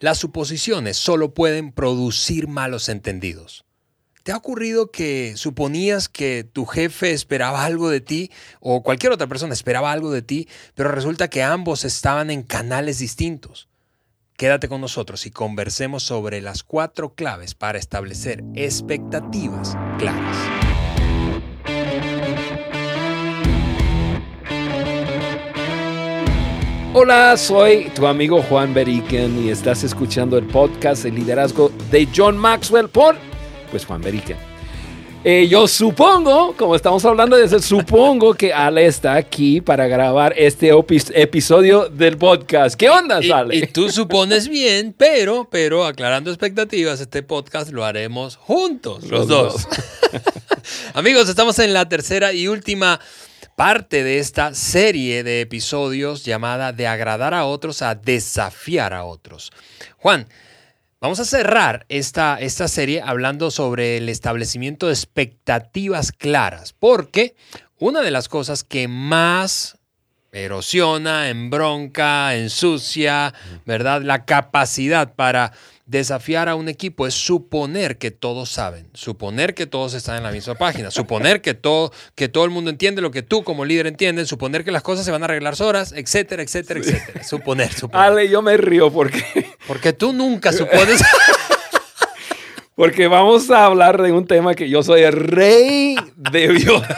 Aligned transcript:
Las 0.00 0.18
suposiciones 0.18 0.96
solo 0.96 1.34
pueden 1.34 1.72
producir 1.72 2.46
malos 2.46 2.88
entendidos. 2.88 3.64
¿Te 4.22 4.30
ha 4.30 4.36
ocurrido 4.36 4.92
que 4.92 5.36
suponías 5.36 6.08
que 6.08 6.44
tu 6.44 6.66
jefe 6.66 7.10
esperaba 7.10 7.64
algo 7.64 7.90
de 7.90 8.00
ti 8.00 8.30
o 8.60 8.84
cualquier 8.84 9.10
otra 9.10 9.26
persona 9.26 9.54
esperaba 9.54 9.90
algo 9.90 10.12
de 10.12 10.22
ti, 10.22 10.48
pero 10.76 10.92
resulta 10.92 11.28
que 11.28 11.42
ambos 11.42 11.84
estaban 11.84 12.30
en 12.30 12.44
canales 12.44 13.00
distintos? 13.00 13.68
Quédate 14.36 14.68
con 14.68 14.80
nosotros 14.80 15.26
y 15.26 15.32
conversemos 15.32 16.04
sobre 16.04 16.40
las 16.42 16.62
cuatro 16.62 17.16
claves 17.16 17.56
para 17.56 17.78
establecer 17.78 18.44
expectativas 18.54 19.76
claras. 19.98 20.67
Hola, 26.94 27.36
soy 27.36 27.90
tu 27.94 28.06
amigo 28.06 28.42
Juan 28.42 28.72
Beriken 28.72 29.44
y 29.44 29.50
estás 29.50 29.84
escuchando 29.84 30.38
el 30.38 30.46
podcast 30.46 31.02
de 31.02 31.10
liderazgo 31.10 31.70
de 31.90 32.08
John 32.16 32.38
Maxwell 32.38 32.88
por, 32.88 33.14
pues, 33.70 33.84
Juan 33.84 34.00
Beriken. 34.00 34.38
Eh, 35.22 35.46
yo 35.50 35.68
supongo, 35.68 36.54
como 36.56 36.74
estamos 36.74 37.04
hablando 37.04 37.36
de 37.36 37.44
eso, 37.44 37.60
supongo 37.60 38.32
que 38.32 38.54
Ale 38.54 38.86
está 38.86 39.16
aquí 39.16 39.60
para 39.60 39.86
grabar 39.86 40.32
este 40.38 40.70
episodio 41.14 41.90
del 41.90 42.16
podcast. 42.16 42.74
¿Qué 42.74 42.88
onda, 42.88 43.20
Ale? 43.34 43.56
Y, 43.56 43.66
tú 43.66 43.90
supones 43.90 44.48
bien, 44.48 44.94
pero, 44.96 45.46
pero 45.50 45.84
aclarando 45.84 46.30
expectativas, 46.30 47.00
este 47.00 47.22
podcast 47.22 47.70
lo 47.70 47.84
haremos 47.84 48.36
juntos, 48.36 49.04
los, 49.04 49.28
dos. 49.28 49.68
Amigos, 50.94 51.28
estamos 51.28 51.58
en 51.58 51.74
la 51.74 51.86
tercera 51.86 52.32
y 52.32 52.48
última 52.48 52.98
parte 53.58 54.04
de 54.04 54.20
esta 54.20 54.54
serie 54.54 55.24
de 55.24 55.40
episodios 55.40 56.24
llamada 56.24 56.70
De 56.72 56.86
agradar 56.86 57.34
a 57.34 57.44
otros 57.44 57.82
a 57.82 57.96
desafiar 57.96 58.94
a 58.94 59.02
otros. 59.02 59.50
Juan, 59.96 60.28
vamos 61.00 61.18
a 61.18 61.24
cerrar 61.24 61.84
esta, 61.88 62.38
esta 62.38 62.68
serie 62.68 63.02
hablando 63.04 63.50
sobre 63.50 63.96
el 63.96 64.10
establecimiento 64.10 64.86
de 64.86 64.92
expectativas 64.92 66.12
claras, 66.12 66.72
porque 66.72 67.34
una 67.80 68.00
de 68.00 68.12
las 68.12 68.28
cosas 68.28 68.62
que 68.62 68.86
más 68.86 69.76
erosiona, 70.30 71.28
embronca, 71.28 72.36
ensucia, 72.36 73.34
¿verdad? 73.66 74.02
La 74.02 74.24
capacidad 74.24 75.14
para 75.16 75.52
desafiar 75.88 76.50
a 76.50 76.54
un 76.54 76.68
equipo 76.68 77.06
es 77.06 77.14
suponer 77.14 77.96
que 77.96 78.10
todos 78.10 78.50
saben, 78.50 78.88
suponer 78.92 79.54
que 79.54 79.66
todos 79.66 79.94
están 79.94 80.18
en 80.18 80.22
la 80.22 80.30
misma 80.30 80.54
página, 80.54 80.90
suponer 80.90 81.40
que 81.40 81.54
todo, 81.54 81.92
que 82.14 82.28
todo 82.28 82.44
el 82.44 82.50
mundo 82.50 82.68
entiende 82.70 83.00
lo 83.00 83.10
que 83.10 83.22
tú 83.22 83.42
como 83.42 83.64
líder 83.64 83.86
entiendes, 83.86 84.28
suponer 84.28 84.64
que 84.64 84.70
las 84.70 84.82
cosas 84.82 85.06
se 85.06 85.10
van 85.10 85.22
a 85.22 85.24
arreglar 85.24 85.56
solas, 85.56 85.92
etcétera, 85.92 86.42
etcétera, 86.42 86.80
etcétera. 86.80 87.24
Suponer, 87.24 87.72
suponer. 87.72 88.06
Ale, 88.06 88.28
yo 88.28 88.42
me 88.42 88.58
río 88.58 88.92
porque... 88.92 89.56
Porque 89.66 89.94
tú 89.94 90.12
nunca 90.12 90.52
supones... 90.52 91.02
Porque 92.78 93.08
vamos 93.08 93.50
a 93.50 93.64
hablar 93.64 94.00
de 94.00 94.12
un 94.12 94.24
tema 94.24 94.54
que 94.54 94.70
yo 94.70 94.84
soy 94.84 95.02
el 95.02 95.12
rey 95.12 95.96
de 96.14 96.46
violar, 96.46 96.96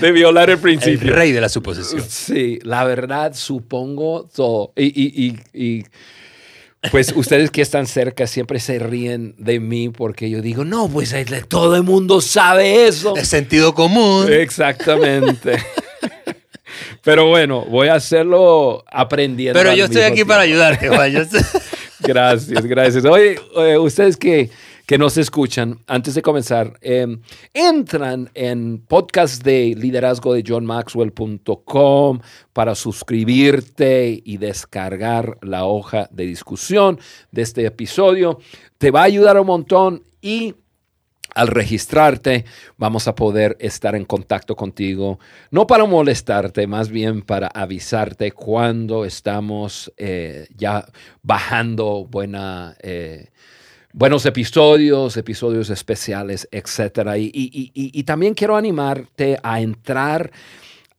de 0.00 0.10
violar 0.10 0.48
el 0.48 0.56
principio. 0.56 1.10
El 1.10 1.14
rey 1.14 1.32
de 1.32 1.42
la 1.42 1.50
suposición. 1.50 2.02
Sí, 2.08 2.58
la 2.62 2.84
verdad, 2.84 3.34
supongo 3.34 4.26
todo. 4.34 4.72
Y, 4.74 4.86
y, 4.86 5.38
y, 5.52 5.84
pues 6.90 7.12
ustedes 7.16 7.50
que 7.50 7.60
están 7.60 7.86
cerca 7.86 8.26
siempre 8.26 8.60
se 8.60 8.78
ríen 8.78 9.34
de 9.38 9.60
mí 9.60 9.88
porque 9.88 10.30
yo 10.30 10.40
digo, 10.40 10.64
no, 10.64 10.88
pues 10.88 11.14
todo 11.48 11.76
el 11.76 11.82
mundo 11.82 12.20
sabe 12.20 12.86
eso. 12.86 13.14
De 13.14 13.24
sentido 13.24 13.74
común. 13.74 14.26
Exactamente. 14.32 15.58
Pero 17.02 17.26
bueno, 17.26 17.64
voy 17.64 17.88
a 17.88 17.94
hacerlo 17.94 18.84
aprendiendo. 18.90 19.58
Pero 19.58 19.74
yo 19.74 19.86
estoy 19.86 20.02
aquí 20.02 20.24
para 20.24 20.42
ayudarte, 20.42 20.88
Juan. 20.88 21.12
Gracias, 22.00 22.64
gracias. 22.64 23.04
Oye, 23.04 23.40
ustedes 23.78 24.16
que 24.16 24.50
que 24.88 24.96
nos 24.96 25.18
escuchan, 25.18 25.80
antes 25.86 26.14
de 26.14 26.22
comenzar, 26.22 26.78
em, 26.80 27.20
entran 27.52 28.30
en 28.32 28.78
podcast 28.78 29.44
de 29.44 29.74
liderazgo 29.76 30.32
de 30.32 30.42
johnmaxwell.com 30.42 32.20
para 32.54 32.74
suscribirte 32.74 34.18
y 34.24 34.38
descargar 34.38 35.36
la 35.42 35.66
hoja 35.66 36.08
de 36.10 36.24
discusión 36.24 36.98
de 37.30 37.42
este 37.42 37.66
episodio. 37.66 38.38
Te 38.78 38.90
va 38.90 39.02
a 39.02 39.04
ayudar 39.04 39.38
un 39.38 39.48
montón 39.48 40.04
y 40.22 40.54
al 41.34 41.48
registrarte 41.48 42.46
vamos 42.78 43.08
a 43.08 43.14
poder 43.14 43.58
estar 43.60 43.94
en 43.94 44.06
contacto 44.06 44.56
contigo, 44.56 45.18
no 45.50 45.66
para 45.66 45.84
molestarte, 45.84 46.66
más 46.66 46.88
bien 46.88 47.20
para 47.20 47.48
avisarte 47.48 48.32
cuando 48.32 49.04
estamos 49.04 49.92
eh, 49.98 50.48
ya 50.56 50.86
bajando 51.22 52.06
buena... 52.06 52.74
Eh, 52.82 53.28
buenos 53.98 54.24
episodios, 54.26 55.16
episodios 55.16 55.70
especiales, 55.70 56.48
etc. 56.52 57.16
Y, 57.18 58.02
también 58.04 58.32
quiero 58.32 58.56
animarte 58.56 59.38
a 59.42 59.60
entrar 59.60 60.30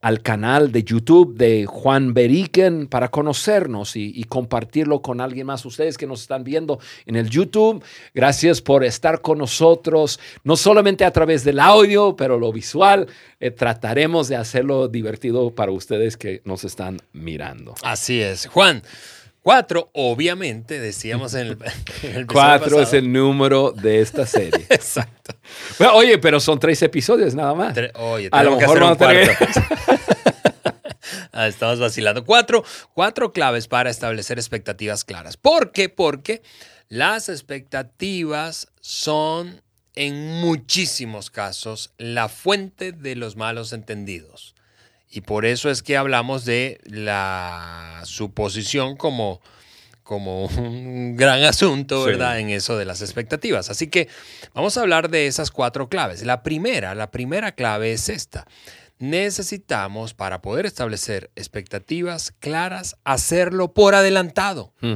al 0.01 0.21
canal 0.21 0.73
de 0.73 0.83
YouTube 0.83 1.35
de 1.35 1.65
Juan 1.65 2.13
Beriken 2.13 2.87
para 2.87 3.09
conocernos 3.09 3.95
y, 3.95 4.21
compartirlo 4.25 5.01
con 5.01 5.21
alguien 5.21 5.47
más. 5.47 5.65
Ustedes 5.65 5.97
que 5.97 6.07
nos 6.07 6.23
están 6.23 6.43
viendo 6.43 6.79
en 7.05 7.15
el 7.15 7.29
YouTube, 7.29 7.81
gracias 8.13 8.61
por 8.61 8.83
estar 8.83 9.21
con 9.21 9.37
nosotros, 9.37 10.19
no 10.43 10.57
solamente 10.57 11.05
a 11.05 11.11
través 11.11 11.45
del 11.45 11.61
audio, 11.61 12.17
pero 12.17 12.37
lo 12.37 12.51
visual. 12.51 13.07
Eh, 13.39 13.51
trataremos 13.51 14.27
de 14.27 14.35
hacerlo 14.35 14.89
divertido 14.89 15.51
para 15.51 15.71
ustedes 15.71 16.17
que 16.17 16.41
nos 16.43 16.65
están 16.65 16.97
mirando. 17.13 17.75
Así 17.81 18.19
es. 18.19 18.47
Juan. 18.47 18.83
Cuatro, 19.49 19.89
obviamente, 19.93 20.79
decíamos 20.79 21.33
en 21.33 21.57
el, 22.03 22.27
Cuatro 22.31 22.83
es 22.83 22.93
el 22.93 23.11
número 23.11 23.71
de 23.71 23.99
esta 23.99 24.27
serie. 24.27 24.63
Exacto. 24.69 25.33
oye, 25.91 26.19
pero 26.19 26.39
son 26.39 26.59
tres 26.59 26.79
episodios 26.83 27.33
nada 27.33 27.55
más. 27.55 27.75
oye, 27.95 28.29
a 28.31 28.43
lo 28.43 28.57
mejor 28.57 28.79
no 28.79 28.95
cuarto. 28.95 29.31
Ah, 31.31 31.47
estamos 31.47 31.79
vacilando. 31.79 32.25
Cuatro, 32.25 32.63
cuatro 32.93 33.31
claves 33.33 33.67
para 33.67 33.89
establecer 33.89 34.37
expectativas 34.37 35.03
claras. 35.03 35.35
¿Por 35.35 35.71
qué? 35.71 35.89
Porque 35.89 36.43
las 36.87 37.27
expectativas 37.27 38.67
son 38.81 39.63
en 39.95 40.41
muchísimos 40.41 41.31
casos 41.31 41.91
la 41.97 42.29
fuente 42.29 42.91
de 42.91 43.15
los 43.15 43.35
malos 43.35 43.73
entendidos. 43.73 44.53
Y 45.11 45.21
por 45.21 45.45
eso 45.45 45.69
es 45.71 45.81
que 45.81 45.97
hablamos 45.97 46.45
de 46.45 46.79
la 46.83 48.01
suposición 48.03 48.95
como, 48.95 49.41
como 50.03 50.45
un 50.45 51.15
gran 51.17 51.43
asunto, 51.43 52.03
¿verdad? 52.03 52.39
En 52.39 52.49
eso 52.49 52.77
de 52.77 52.85
las 52.85 53.01
expectativas. 53.01 53.71
Así 53.71 53.87
que 53.87 54.07
vamos 54.53 54.77
a 54.77 54.81
hablar 54.81 55.09
de 55.09 55.25
esas 55.25 55.49
cuatro 55.49 55.89
claves. 55.89 56.23
La 56.23 56.43
primera, 56.43 56.93
la 56.93 57.09
primera 57.09 57.53
clave 57.53 57.91
es 57.91 58.07
esta. 58.09 58.45
Necesitamos, 58.99 60.13
para 60.13 60.41
poder 60.41 60.67
establecer 60.67 61.31
expectativas 61.35 62.31
claras, 62.39 62.97
hacerlo 63.03 63.73
por 63.73 63.95
adelantado. 63.95 64.73
Hmm. 64.81 64.95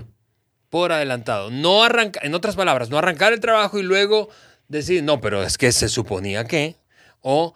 Por 0.69 0.91
adelantado. 0.91 1.49
No 1.49 1.83
arrancar, 1.83 2.23
en 2.25 2.35
otras 2.35 2.55
palabras, 2.55 2.89
no 2.89 2.99
arrancar 2.99 3.33
el 3.33 3.39
trabajo 3.39 3.79
y 3.79 3.83
luego 3.83 4.29
decir, 4.67 5.03
no, 5.03 5.21
pero 5.21 5.41
es 5.41 5.57
que 5.57 5.71
se 5.71 5.89
suponía 5.89 6.45
que, 6.45 6.75
o 7.21 7.53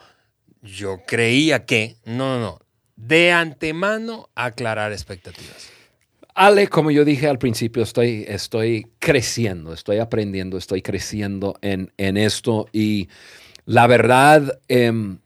yo 0.67 1.03
creía 1.05 1.66
que, 1.66 1.97
no, 2.05 2.38
no, 2.38 2.39
no, 2.39 2.59
de 2.95 3.31
antemano 3.31 4.29
aclarar 4.35 4.91
expectativas. 4.91 5.69
Ale, 6.35 6.67
como 6.67 6.91
yo 6.91 7.03
dije 7.03 7.28
al 7.28 7.39
principio, 7.39 7.81
estoy, 7.81 8.25
estoy 8.28 8.88
creciendo, 9.00 9.73
estoy 9.73 9.97
aprendiendo, 9.97 10.57
estoy 10.57 10.83
creciendo 10.83 11.57
en, 11.61 11.89
esto 11.97 12.67
y 12.72 13.09
la 13.66 13.88
verdad, 13.88 14.59
em, 14.67 15.17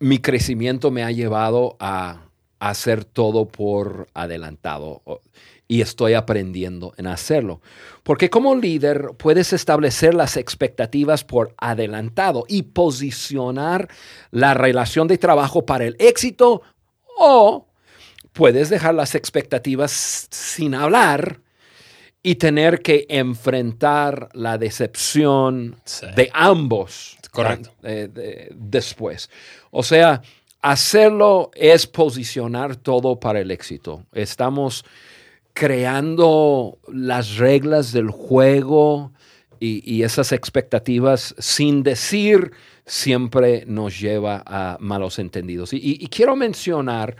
mi 0.00 0.18
crecimiento 0.18 0.90
me 0.90 1.02
ha 1.02 1.10
llevado 1.10 1.76
a 1.78 2.22
hacer 2.58 3.04
todo 3.04 3.46
por 3.46 4.08
adelantado 4.14 5.02
y 5.66 5.80
estoy 5.80 6.14
aprendiendo 6.14 6.92
en 6.96 7.06
hacerlo. 7.06 7.60
Porque 8.02 8.30
como 8.30 8.54
líder 8.54 9.10
puedes 9.16 9.52
establecer 9.52 10.14
las 10.14 10.36
expectativas 10.36 11.24
por 11.24 11.54
adelantado 11.56 12.44
y 12.48 12.62
posicionar 12.62 13.88
la 14.30 14.54
relación 14.54 15.08
de 15.08 15.18
trabajo 15.18 15.64
para 15.64 15.84
el 15.84 15.96
éxito 15.98 16.62
o 17.16 17.66
puedes 18.32 18.68
dejar 18.68 18.94
las 18.94 19.14
expectativas 19.14 20.26
sin 20.30 20.74
hablar 20.74 21.40
y 22.22 22.36
tener 22.36 22.80
que 22.80 23.06
enfrentar 23.08 24.30
la 24.32 24.58
decepción 24.58 25.76
de 26.16 26.30
ambos 26.32 27.18
Correcto. 27.30 27.70
después. 28.54 29.28
O 29.70 29.82
sea, 29.82 30.22
hacerlo 30.62 31.50
es 31.54 31.86
posicionar 31.86 32.76
todo 32.76 33.20
para 33.20 33.40
el 33.40 33.50
éxito. 33.50 34.04
Estamos 34.12 34.84
creando 35.54 36.78
las 36.88 37.36
reglas 37.36 37.92
del 37.92 38.10
juego 38.10 39.12
y, 39.60 40.02
esas 40.02 40.32
expectativas 40.32 41.34
sin 41.38 41.82
decir 41.82 42.50
siempre 42.84 43.64
nos 43.66 43.98
lleva 43.98 44.42
a 44.44 44.76
malos 44.78 45.18
entendidos. 45.18 45.70
Y, 45.72 46.06
quiero 46.08 46.36
mencionar 46.36 47.16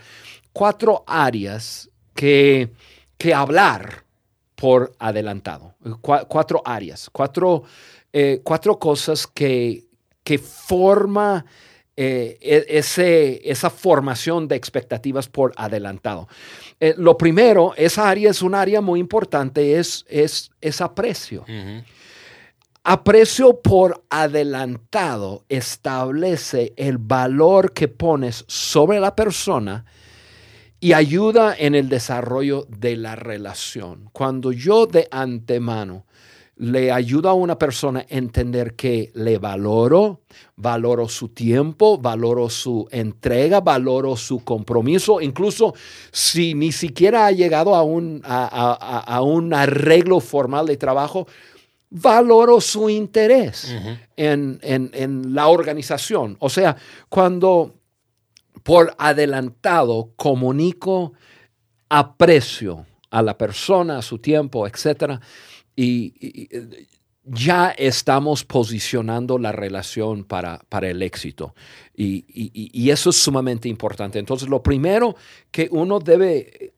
cuatro 0.53 1.05
áreas 1.07 1.89
que, 2.15 2.71
que 3.17 3.33
hablar 3.33 4.05
por 4.57 4.93
adelantado. 4.99 5.75
cuatro 6.03 6.61
áreas, 6.67 7.09
cuatro, 7.11 7.63
eh, 8.13 8.41
cuatro 8.45 8.79
cosas 8.79 9.27
que, 9.27 9.87
que 10.23 10.39
forma 10.39 11.47
eh, 11.97 12.39
e, 12.41 12.65
ese, 12.69 13.41
esa 13.49 13.71
formación 13.71 14.49
de 14.49 14.57
expectativas 14.57 15.29
por 15.29 15.53
adelantado. 15.57 16.29
Eh, 16.81 16.95
lo 16.99 17.17
primero, 17.17 17.73
esa 17.77 18.09
área 18.09 18.31
es 18.31 18.43
un 18.43 18.55
área 18.55 18.81
muy 18.81 18.99
importante, 18.99 19.79
es, 19.79 20.05
es, 20.09 20.51
es 20.61 20.81
aprecio. 20.81 21.45
Aprecio 22.83 23.61
por 23.63 24.05
adelantado 24.11 25.45
establece 25.49 26.75
el 26.77 26.99
valor 26.99 27.73
que 27.73 27.89
pones 27.89 28.45
sobre 28.47 29.01
la 29.01 29.15
persona 29.15 29.85
y 30.81 30.93
ayuda 30.93 31.55
en 31.57 31.75
el 31.75 31.89
desarrollo 31.89 32.67
de 32.69 32.97
la 32.97 33.17
relación. 33.17 34.11
Cuando 34.13 34.53
yo 34.53 34.87
de 34.87 35.09
antemano 35.11 36.05
le 36.57 36.93
ayudo 36.93 37.29
a 37.29 37.35
una 37.35 37.59
persona 37.59 38.01
a 38.01 38.07
entender 38.09 38.75
que 38.75 39.11
le 39.15 39.39
valoro, 39.39 40.21
valoro 40.57 41.09
su 41.09 41.31
tiempo, 41.31 41.99
valoro 41.99 42.49
su 42.49 42.87
entrega, 42.91 43.61
valoro 43.61 44.17
su 44.17 44.45
compromiso, 44.45 45.21
incluso 45.21 45.75
si 46.13 46.55
ni 46.55 46.71
siquiera 46.71 47.27
ha 47.27 47.33
llegado 47.33 47.75
a 47.75 47.83
un, 47.83 48.21
a 48.25 49.21
un 49.23 49.53
arreglo 49.53 50.21
formal 50.21 50.67
de 50.67 50.77
trabajo, 50.77 51.27
valoro 51.95 52.61
su 52.61 52.91
interés 52.91 53.73
en, 54.17 55.35
la 55.35 55.49
organización. 55.49 56.37
O 56.41 56.51
sea, 56.51 56.77
cuando 57.09 57.75
por 58.65 58.95
adelantado 58.99 60.11
comunico 60.17 61.13
aprecio 61.89 62.85
a 63.11 63.23
la 63.23 63.39
persona, 63.39 63.99
a 63.99 64.03
su 64.03 64.19
tiempo, 64.19 64.67
etc., 64.67 65.21
y, 65.77 66.49
ya 67.27 67.71
estamos 67.71 68.45
posicionando 68.45 69.39
la 69.39 69.51
relación 69.51 70.25
para, 70.25 70.61
para 70.69 70.91
el 70.91 71.03
éxito. 71.03 71.55
Y, 71.97 72.27
y, 72.29 72.91
eso 72.91 73.09
es 73.09 73.17
sumamente 73.17 73.67
importante. 73.67 74.19
Entonces, 74.19 74.47
lo 74.47 74.63
primero 74.63 75.17
que 75.51 75.69
uno 75.71 76.01
debe 76.01 76.75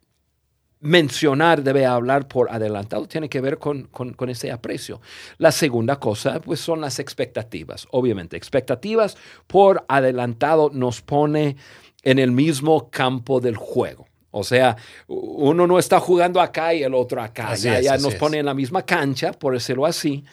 mencionar, 0.81 1.63
debe 1.63 1.87
hablar 1.87 2.29
por 2.29 2.51
adelantado, 2.51 3.09
tiene 3.09 3.29
que 3.29 3.41
ver 3.41 3.59
con, 3.59 3.89
ese 4.29 4.53
aprecio. 4.53 5.01
La 5.39 5.53
segunda 5.53 5.99
cosa, 5.99 6.41
pues 6.41 6.61
son 6.61 6.81
las 6.81 6.99
expectativas. 6.99 7.87
Obviamente, 7.91 8.37
expectativas 8.37 9.17
por 9.47 9.85
adelantado 9.89 10.71
nos 10.73 11.03
pone 11.03 11.57
en 12.03 12.19
el 12.19 12.31
mismo 12.31 12.91
campo 12.91 13.41
del 13.41 13.57
juego. 13.57 14.06
O 14.39 14.45
sea, 14.45 14.77
uno 15.07 15.67
no 15.67 15.79
está 15.79 15.99
jugando 15.99 16.43
acá 16.43 16.75
y 16.75 16.83
el 16.83 16.93
otro 16.93 17.23
acá. 17.23 17.55
ya, 17.55 17.97
nos 17.97 18.15
pone 18.17 18.39
en 18.39 18.45
la 18.47 18.53
misma 18.53 18.83
cancha, 18.83 19.33
por 19.33 19.55
decirlo 19.55 19.87
así, 19.87 20.25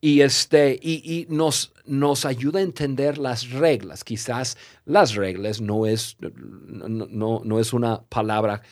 y, 0.00 0.20
este, 0.20 0.78
y, 0.80 1.26
nos, 1.28 1.72
nos 1.84 2.24
ayuda 2.24 2.60
a 2.60 2.62
entender 2.62 3.18
las 3.18 3.50
reglas. 3.50 4.04
Quizás 4.04 4.56
las 4.84 5.16
reglas 5.16 5.60
no 5.60 5.86
es, 5.86 6.16
no, 6.20 7.40
no 7.44 7.58
es 7.58 7.72
una 7.72 8.00
palabra 8.02 8.62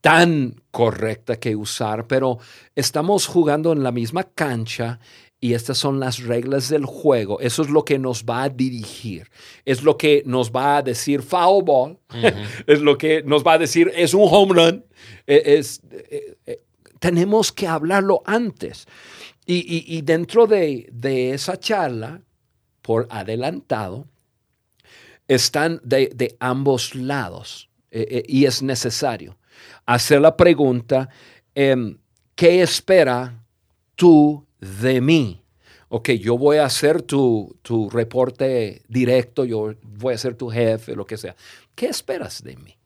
tan 0.00 0.54
correcta 0.70 1.40
que 1.40 1.56
usar, 1.56 2.06
pero 2.06 2.38
estamos 2.76 3.26
jugando 3.26 3.72
en 3.72 3.82
la 3.82 3.90
misma 3.90 4.22
cancha 4.22 5.00
y 5.42 5.54
estas 5.54 5.76
son 5.76 5.98
las 5.98 6.22
reglas 6.22 6.68
del 6.68 6.86
juego. 6.86 7.40
Eso 7.40 7.62
es 7.62 7.68
lo 7.68 7.84
que 7.84 7.98
nos 7.98 8.24
va 8.24 8.44
a 8.44 8.48
dirigir. 8.48 9.28
Es 9.64 9.82
lo 9.82 9.98
que 9.98 10.22
nos 10.24 10.52
va 10.52 10.76
a 10.76 10.82
decir 10.82 11.20
foul 11.20 11.64
ball. 11.64 11.98
es 12.68 12.80
lo 12.80 12.96
que 12.96 13.24
nos 13.24 13.44
va 13.44 13.54
a 13.54 13.58
decir 13.58 13.90
es 13.92 14.14
un 14.14 14.28
home 14.30 14.54
run. 14.54 14.84
E, 15.26 15.42
es, 15.58 15.82
e, 15.90 16.36
e, 16.46 16.62
tenemos 17.00 17.50
que 17.50 17.66
hablarlo 17.66 18.22
antes. 18.24 18.86
Y, 19.44 20.00
dentro 20.02 20.46
de, 20.46 20.86
esa 21.34 21.58
charla, 21.58 22.22
por 22.80 23.08
adelantado, 23.10 24.06
están 25.26 25.80
de, 25.82 26.36
ambos 26.38 26.94
lados 26.94 27.68
y 27.90 28.44
es 28.44 28.62
necesario 28.62 29.36
hacer 29.84 30.20
la 30.20 30.36
pregunta, 30.36 31.08
em, 31.56 31.98
¿qué 32.36 32.62
espera 32.62 33.44
tú 33.96 34.46
de 34.62 35.00
mí? 35.00 35.42
Ok, 35.88 36.10
yo 36.12 36.38
voy 36.38 36.56
a 36.56 36.64
hacer 36.64 37.02
tu, 37.02 37.56
tu 37.62 37.90
reporte 37.90 38.82
directo, 38.88 39.44
yo 39.44 39.74
voy 39.82 40.14
a 40.14 40.18
ser 40.18 40.34
tu 40.34 40.48
jefe, 40.48 40.96
lo 40.96 41.04
que 41.04 41.18
sea. 41.18 41.36
¿Qué 41.74 41.86
esperas 41.86 42.42
de 42.42 42.56
mí? 42.56 42.76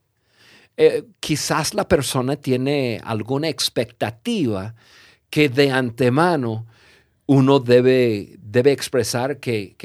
Eh, 0.76 1.04
quizás 1.20 1.72
la 1.74 1.86
persona 1.86 2.36
tiene 2.36 3.00
alguna 3.04 3.48
expectativa 3.48 4.74
que 5.30 5.48
de 5.48 5.70
antemano 5.70 6.66
uno 7.26 7.60
debe, 7.60 8.36
debe 8.40 8.72
expresar 8.72 9.38
que, 9.38 9.76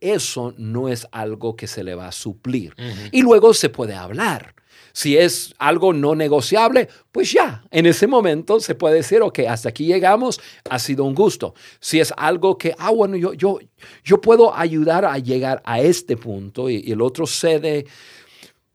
eso 0.00 0.54
no 0.56 0.88
es 0.88 1.06
algo 1.12 1.56
que 1.56 1.66
se 1.66 1.84
le 1.84 1.94
va 1.94 2.08
a 2.08 2.12
suplir. 2.12 2.74
Y 3.12 3.22
luego 3.22 3.54
se 3.54 3.68
puede 3.68 3.94
hablar. 3.94 4.54
Si 4.98 5.16
es 5.16 5.54
algo 5.58 5.92
no 5.92 6.16
negociable, 6.16 6.88
pues 7.12 7.30
ya, 7.30 7.62
en 7.70 7.86
ese 7.86 8.08
momento 8.08 8.58
se 8.58 8.74
puede 8.74 8.96
decir, 8.96 9.22
ok, 9.22 9.38
hasta 9.48 9.68
aquí 9.68 9.86
llegamos, 9.86 10.40
ha 10.68 10.80
sido 10.80 11.04
un 11.04 11.14
gusto. 11.14 11.54
Si 11.78 12.00
es 12.00 12.12
algo 12.16 12.58
que, 12.58 12.74
ah, 12.76 12.90
bueno, 12.90 13.14
yo, 13.14 13.32
yo, 13.32 13.60
yo 14.02 14.20
puedo 14.20 14.52
ayudar 14.52 15.04
a 15.04 15.16
llegar 15.18 15.62
a 15.64 15.80
este 15.80 16.16
punto 16.16 16.68
y, 16.68 16.90
el 16.90 17.00
otro 17.00 17.28
cede, 17.28 17.86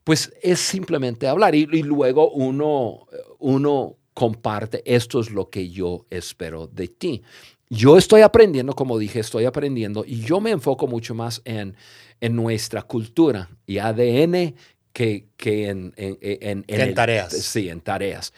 pues 0.05 0.31
es 0.41 0.61
simplemente 0.61 1.27
hablar 1.27 1.55
y, 1.55 1.65
luego 1.65 2.31
uno, 2.31 3.05
uno 3.39 3.97
comparte, 4.13 4.81
esto 4.85 5.19
es 5.19 5.29
lo 5.29 5.49
que 5.49 5.71
yo 5.71 6.05
espero 6.09 6.67
de 6.67 6.87
ti. 6.87 7.21
Yo 7.69 7.97
estoy 7.97 8.21
aprendiendo, 8.21 8.75
como 8.75 8.97
dije, 8.97 9.19
estoy 9.19 9.43
aprendiendo 9.43 10.05
y 10.07 10.21
yo 10.21 10.39
me 10.39 10.51
enfoco 10.51 10.87
mucho 10.87 11.15
más 11.15 11.41
en, 11.43 11.75
en 12.21 12.37
nuestra 12.37 12.83
cultura 12.83 13.49
y 13.65 13.79
ADN 13.79 14.55
que, 14.93 15.25
en, 15.45 15.93
en, 15.97 16.93
tareas. 16.93 17.33
Sí, 17.33 17.67
en 17.67 17.81
tareas. 17.81 18.31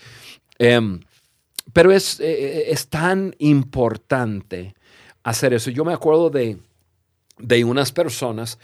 Em, 0.57 1.01
pero 1.73 1.91
es, 1.91 2.19
eh, 2.19 2.25
eh, 2.29 2.63
es, 2.69 2.87
tan 2.87 3.35
importante 3.39 4.73
hacer 5.23 5.53
eso. 5.53 5.69
Yo 5.69 5.83
me 5.83 5.93
acuerdo 5.93 6.29
de, 6.29 6.57
de 7.37 7.63
unas 7.65 7.91
personas 7.91 8.57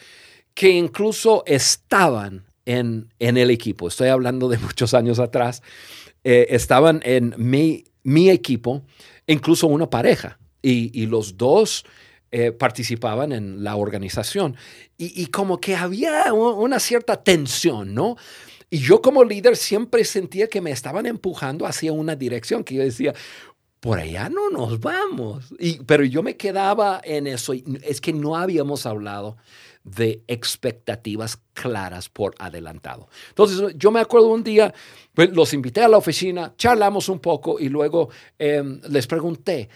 que 0.54 0.70
incluso 0.70 1.44
estaban 1.46 2.46
en, 2.66 3.14
en, 3.20 3.38
el 3.38 3.50
equipo. 3.50 3.88
Estoy 3.88 4.08
hablando 4.08 4.48
de 4.48 4.58
muchos 4.60 4.94
años 4.94 5.20
atrás. 5.20 5.62
Eh, 6.24 6.48
estaban 6.52 7.02
en 7.04 7.34
mi, 7.38 7.84
mi, 8.04 8.30
equipo, 8.30 8.84
incluso 9.28 9.68
una 9.68 9.90
pareja. 9.90 10.40
Y, 10.62 10.92
y 10.98 11.08
los 11.08 11.38
dos 11.38 11.84
eh, 12.32 12.52
participaban 12.52 13.32
en 13.32 13.64
la 13.64 13.76
organización. 13.76 14.56
Y, 14.98 15.26
como 15.28 15.60
que 15.60 15.76
había 15.76 16.32
una 16.32 16.80
cierta 16.80 17.22
tensión, 17.24 17.94
¿no? 17.94 18.16
Y 18.70 18.78
yo 18.78 19.02
como 19.02 19.24
líder 19.24 19.58
siempre 19.58 20.06
sentía 20.06 20.48
que 20.48 20.62
me 20.62 20.72
estaban 20.72 21.06
empujando 21.08 21.66
hacia 21.66 21.92
una 21.92 22.16
dirección 22.16 22.64
que 22.64 22.76
yo 22.76 22.84
decía, 22.84 23.14
por 23.82 24.00
allá 24.00 24.30
no 24.30 24.50
nos 24.50 24.80
vamos. 24.80 25.54
Y, 25.60 25.84
pero 25.84 26.06
yo 26.06 26.24
me 26.24 26.38
quedaba 26.38 27.02
en 27.04 27.28
eso. 27.28 27.54
Es 27.84 28.00
que 28.00 28.14
no 28.14 28.38
habíamos 28.38 28.86
hablado 28.86 29.38
de 29.84 30.24
expectativas 30.28 31.40
claras 31.54 32.08
por 32.08 32.36
adelantado. 32.38 33.10
Entonces, 33.30 33.74
yo 33.76 33.92
me 33.92 34.00
acuerdo 34.00 34.28
un 34.28 34.44
día, 34.44 34.74
pues, 35.14 35.32
los 35.32 35.54
invité 35.54 35.82
a 35.82 35.88
la 35.88 35.98
oficina, 35.98 36.54
charlamos 36.58 37.10
un 37.10 37.20
poco 37.20 37.60
y 37.60 37.70
luego 37.70 38.10
em, 38.38 38.80
les 38.90 39.08
pregunté, 39.08 39.70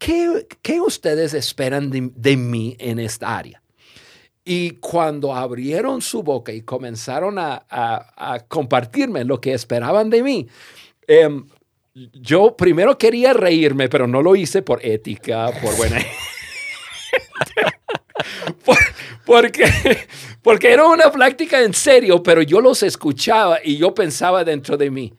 ¿qué, 0.00 0.80
ustedes 0.80 1.34
esperan 1.34 1.90
de, 1.90 2.36
mí 2.36 2.76
en 2.80 2.98
esta 2.98 3.36
área? 3.36 3.62
Y 4.44 4.70
cuando 4.72 5.34
abrieron 5.34 6.00
su 6.00 6.22
boca 6.22 6.52
y 6.52 6.62
comenzaron 6.62 7.36
a, 7.38 8.44
compartirme 8.48 9.24
lo 9.24 9.40
que 9.40 9.52
esperaban 9.52 10.10
de 10.10 10.22
mí, 10.22 10.48
em, 11.06 11.46
yo 11.94 12.56
primero 12.56 12.96
quería 12.96 13.32
reírme, 13.34 13.88
pero 13.88 14.06
no 14.06 14.22
lo 14.22 14.34
hice 14.34 14.62
por 14.62 14.84
ética, 14.84 15.52
por 15.60 15.76
buena... 15.76 15.98
porque, 19.26 19.64
porque 20.42 20.72
era 20.72 20.86
una 20.86 21.12
práctica 21.12 21.60
en 21.62 21.74
serio, 21.74 22.22
pero 22.22 22.42
yo 22.42 22.60
los 22.60 22.82
escuchaba 22.82 23.58
y 23.62 23.76
yo 23.76 23.92
pensaba 23.94 24.44
dentro 24.44 24.76
de 24.76 24.90
mí, 24.90 25.12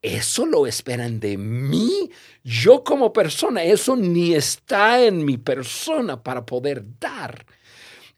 ¿eso 0.00 0.46
lo 0.46 0.66
esperan 0.66 1.18
de 1.18 1.36
mí? 1.36 2.10
Yo 2.44 2.82
como 2.82 3.12
persona, 3.12 3.62
eso 3.62 3.96
ni 3.96 4.34
está 4.34 5.04
en 5.04 5.24
mi 5.24 5.38
persona 5.38 6.22
para 6.22 6.44
poder 6.44 6.84
dar. 6.98 7.46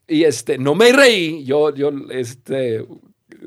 Y 0.07 0.25
este, 0.25 0.59
no 0.59 0.75
me 0.75 0.93
reí, 0.93 1.45
yo, 1.45 1.75
yo 1.75 1.91
este, 2.11 2.87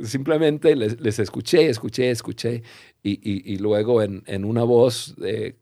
simplemente 0.03 0.75
les, 0.75 1.19
escuché, 1.19 1.69
escuché, 1.69 2.12
escuché, 2.12 2.63
y, 3.03 3.57
luego 3.57 4.01
en, 4.01 4.46
una 4.46 4.63
voz 4.63 5.15
de, 5.17 5.55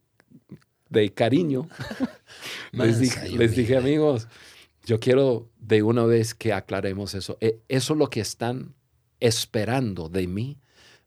cariño 1.14 1.68
les, 2.72 2.98
dije, 2.98 3.28
les 3.30 3.54
dije, 3.54 3.76
amigos, 3.76 4.28
yo 4.84 4.98
quiero 5.00 5.48
de 5.58 5.82
una 5.82 6.04
vez 6.04 6.34
que 6.34 6.52
aclaremos 6.52 7.14
eso. 7.14 7.38
E, 7.40 7.60
eso 7.68 7.94
lo 7.94 8.08
que 8.08 8.20
están 8.20 8.74
esperando 9.20 10.08
de 10.08 10.26
mí, 10.26 10.58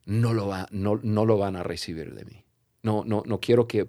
no 0.05 0.33
lo, 0.33 0.47
va, 0.47 0.67
no, 0.71 0.99
no 1.03 1.25
lo 1.25 1.37
van 1.37 1.55
a 1.55 1.63
recibir 1.63 2.13
de 2.13 2.25
mí. 2.25 2.43
No, 2.81 3.03
no, 3.05 3.23
no 3.25 3.39
quiero 3.39 3.67
que, 3.67 3.87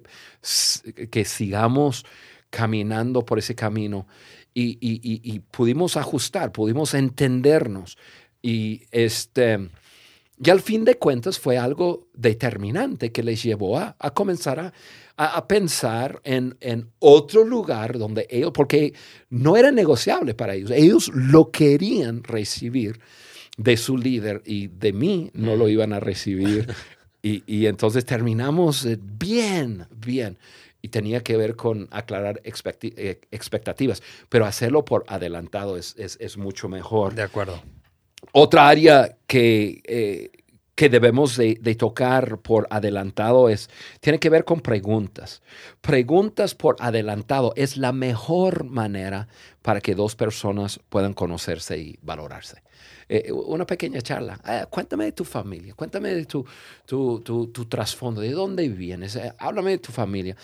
que 1.10 1.24
sigamos 1.24 2.04
caminando 2.50 3.24
por 3.24 3.38
ese 3.38 3.54
camino. 3.54 4.06
Y, 4.52 4.78
y, 4.80 5.38
pudimos 5.38 5.96
ajustar, 5.96 6.52
pudimos 6.52 6.94
entendernos. 6.94 7.96
Y 8.42 8.82
este... 8.90 9.70
Y 10.42 10.48
al 10.48 10.60
fin 10.60 10.86
de 10.86 10.94
cuentas 10.94 11.38
fue 11.38 11.58
algo 11.58 12.08
determinante 12.14 13.12
que 13.12 13.22
les 13.22 13.42
llevó 13.42 13.78
a, 13.78 13.94
a 13.98 14.10
comenzar 14.12 14.58
a, 14.58 14.72
a, 15.18 15.46
pensar 15.46 16.22
en, 16.24 16.56
en, 16.60 16.88
otro 16.98 17.44
lugar 17.44 17.98
donde 17.98 18.26
ellos, 18.30 18.50
porque 18.52 18.94
no 19.28 19.58
era 19.58 19.70
negociable 19.70 20.32
para 20.32 20.54
ellos, 20.54 20.70
ellos 20.70 21.10
lo 21.14 21.50
querían 21.50 22.24
recibir 22.24 23.00
de 23.58 23.76
su 23.76 23.98
líder 23.98 24.42
y 24.46 24.68
de 24.68 24.94
mí 24.94 25.30
no 25.34 25.56
lo 25.56 25.68
iban 25.68 25.92
a 25.92 26.00
recibir. 26.00 26.66
Y, 27.22 27.42
y 27.46 27.66
entonces 27.66 28.04
terminamos 28.04 28.84
eh, 28.84 28.98
bien, 29.00 29.86
bien. 29.96 30.38
Y 30.82 30.88
tenía 30.88 31.22
que 31.22 31.36
ver 31.36 31.56
con 31.56 31.88
aclarar 31.90 32.40
eh, 32.42 33.20
expectativas, 33.30 34.02
pero 34.30 34.46
hacerlo 34.46 34.84
por 34.84 35.04
adelantado 35.08 35.76
es, 35.76 35.94
es, 35.98 36.16
es 36.20 36.38
mucho 36.38 36.68
mejor. 36.68 37.14
De 37.14 37.22
acuerdo. 37.22 37.60
Otra 38.32 38.68
área 38.68 39.16
que, 39.26 39.82
eh, 39.84 40.30
que 40.80 40.88
debemos 40.88 41.36
de, 41.36 41.74
tocar 41.78 42.38
por 42.38 42.66
adelantado 42.70 43.50
es, 43.50 43.68
tiene 44.00 44.18
que 44.18 44.30
ver 44.30 44.46
con 44.46 44.62
preguntas. 44.62 45.42
Preguntas 45.82 46.54
por 46.54 46.76
adelantado 46.80 47.52
es 47.54 47.76
la 47.76 47.92
mejor 47.92 48.64
manera 48.64 49.28
para 49.60 49.82
que 49.82 49.94
dos 49.94 50.16
personas 50.16 50.80
puedan 50.88 51.12
conocerse 51.12 51.76
y 51.76 51.98
valorarse. 52.00 52.62
Eh, 53.10 53.30
una 53.30 53.66
pequeña 53.66 54.00
charla. 54.00 54.40
Eh, 54.48 54.64
cuéntame 54.70 55.04
de 55.04 55.12
tu 55.12 55.26
familia, 55.26 55.74
cuéntame 55.74 56.14
de 56.14 56.24
tu, 56.24 56.46
tu, 56.86 57.20
tu, 57.20 57.64
trasfondo, 57.66 58.22
de 58.22 58.30
dónde 58.30 58.66
vienes, 58.70 59.16
eh, 59.16 59.34
háblame 59.36 59.72
de 59.72 59.78
tu 59.80 59.92
familia. 59.92 60.34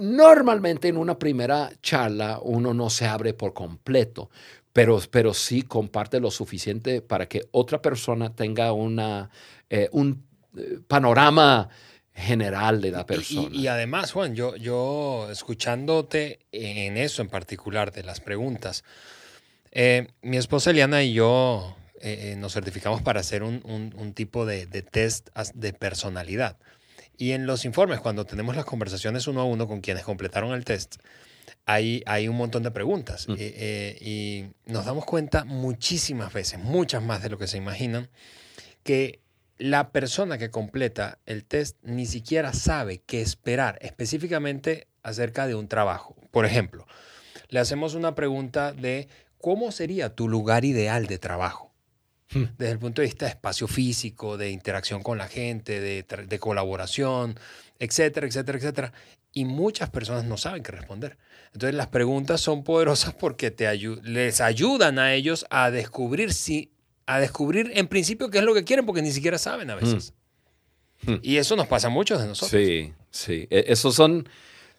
Normalmente 0.00 0.88
en 0.88 0.96
una 0.96 1.18
primera 1.18 1.70
charla 1.82 2.40
uno 2.42 2.72
no 2.72 2.88
se 2.88 3.06
abre 3.06 3.34
por 3.34 3.52
completo, 3.52 4.30
pero, 4.72 5.00
pero 5.10 5.34
sí 5.34 5.62
comparte 5.62 6.20
lo 6.20 6.30
suficiente 6.30 7.02
para 7.02 7.26
que 7.26 7.48
otra 7.50 7.82
persona 7.82 8.34
tenga 8.34 8.72
una, 8.72 9.30
eh, 9.68 9.88
un 9.92 10.24
eh, 10.56 10.78
panorama 10.86 11.68
general 12.14 12.80
de 12.80 12.90
la 12.90 13.06
persona. 13.06 13.48
Y, 13.52 13.66
además, 13.66 14.12
Juan, 14.12 14.34
yo, 14.34 14.56
yo 14.56 15.28
escuchándote 15.30 16.40
en 16.52 16.96
eso 16.96 17.22
en 17.22 17.28
particular 17.28 17.92
de 17.92 18.02
las 18.02 18.20
preguntas, 18.20 18.84
eh, 19.72 20.08
mi 20.22 20.36
esposa 20.36 20.70
Eliana 20.70 21.02
y 21.02 21.14
yo 21.14 21.76
nos 22.38 22.54
certificamos 22.54 23.02
para 23.02 23.20
hacer 23.20 23.42
un, 23.42 23.60
un 23.94 24.14
tipo 24.14 24.46
de, 24.46 24.64
de, 24.64 24.80
test 24.80 25.28
de 25.52 25.74
personalidad. 25.74 26.56
Y 27.18 27.32
en 27.32 27.46
los 27.46 27.66
informes, 27.66 28.00
cuando 28.00 28.24
tenemos 28.24 28.56
las 28.56 28.64
conversaciones 28.64 29.26
uno 29.26 29.42
a 29.42 29.44
uno 29.44 29.68
con 29.68 29.82
quienes 29.82 30.04
completaron 30.04 30.54
el 30.54 30.64
test, 30.64 30.96
hay, 31.66 32.02
hay 32.06 32.28
un 32.28 32.36
montón 32.36 32.62
de 32.62 32.70
preguntas 32.70 33.28
mm. 33.28 33.32
eh, 33.32 33.36
eh, 33.38 33.98
y 34.00 34.70
nos 34.70 34.84
damos 34.84 35.04
cuenta 35.04 35.44
muchísimas 35.44 36.32
veces, 36.32 36.58
muchas 36.58 37.02
más 37.02 37.22
de 37.22 37.30
lo 37.30 37.38
que 37.38 37.46
se 37.46 37.58
imaginan, 37.58 38.08
que 38.82 39.20
la 39.58 39.92
persona 39.92 40.38
que 40.38 40.50
completa 40.50 41.18
el 41.26 41.44
test 41.44 41.76
ni 41.82 42.06
siquiera 42.06 42.52
sabe 42.54 43.02
qué 43.06 43.20
esperar 43.20 43.78
específicamente 43.82 44.88
acerca 45.02 45.46
de 45.46 45.54
un 45.54 45.68
trabajo. 45.68 46.16
Por 46.30 46.46
ejemplo, 46.46 46.86
le 47.48 47.60
hacemos 47.60 47.94
una 47.94 48.14
pregunta 48.14 48.72
de 48.72 49.08
cómo 49.38 49.70
sería 49.70 50.14
tu 50.14 50.28
lugar 50.28 50.64
ideal 50.64 51.06
de 51.06 51.18
trabajo. 51.18 51.69
Desde 52.32 52.72
el 52.72 52.78
punto 52.78 53.02
de 53.02 53.08
vista 53.08 53.24
de 53.26 53.32
espacio 53.32 53.66
físico, 53.66 54.36
de 54.36 54.50
interacción 54.50 55.02
con 55.02 55.18
la 55.18 55.28
gente, 55.28 55.80
de, 55.80 56.04
de, 56.04 56.38
colaboración, 56.38 57.38
etcétera, 57.78 58.26
etcétera, 58.26 58.58
etcétera. 58.58 58.92
Y 59.32 59.44
muchas 59.44 59.90
personas 59.90 60.24
no 60.24 60.36
saben 60.36 60.62
qué 60.62 60.72
responder. 60.72 61.16
Entonces 61.52 61.74
las 61.74 61.88
preguntas 61.88 62.40
son 62.40 62.62
poderosas 62.62 63.14
porque 63.14 63.50
te 63.50 63.72
les 63.76 64.40
ayudan 64.40 64.98
a 64.98 65.14
ellos 65.14 65.46
a 65.50 65.70
descubrir 65.70 66.32
si, 66.32 66.70
a 67.06 67.18
descubrir 67.18 67.72
en 67.74 67.88
principio 67.88 68.30
qué 68.30 68.38
es 68.38 68.44
lo 68.44 68.54
que 68.54 68.64
quieren 68.64 68.86
porque 68.86 69.02
ni 69.02 69.10
siquiera 69.10 69.38
saben 69.38 69.70
a 69.70 69.74
veces. 69.74 70.12
Hmm. 71.02 71.12
Hmm. 71.12 71.18
Y 71.22 71.36
eso 71.36 71.56
nos 71.56 71.66
pasa 71.66 71.88
a 71.88 71.90
muchos 71.90 72.20
de 72.20 72.28
nosotros. 72.28 72.60
Sí, 72.60 72.92
sí. 73.10 73.48
E, 73.50 73.64
esos 73.68 73.94
son 73.94 74.28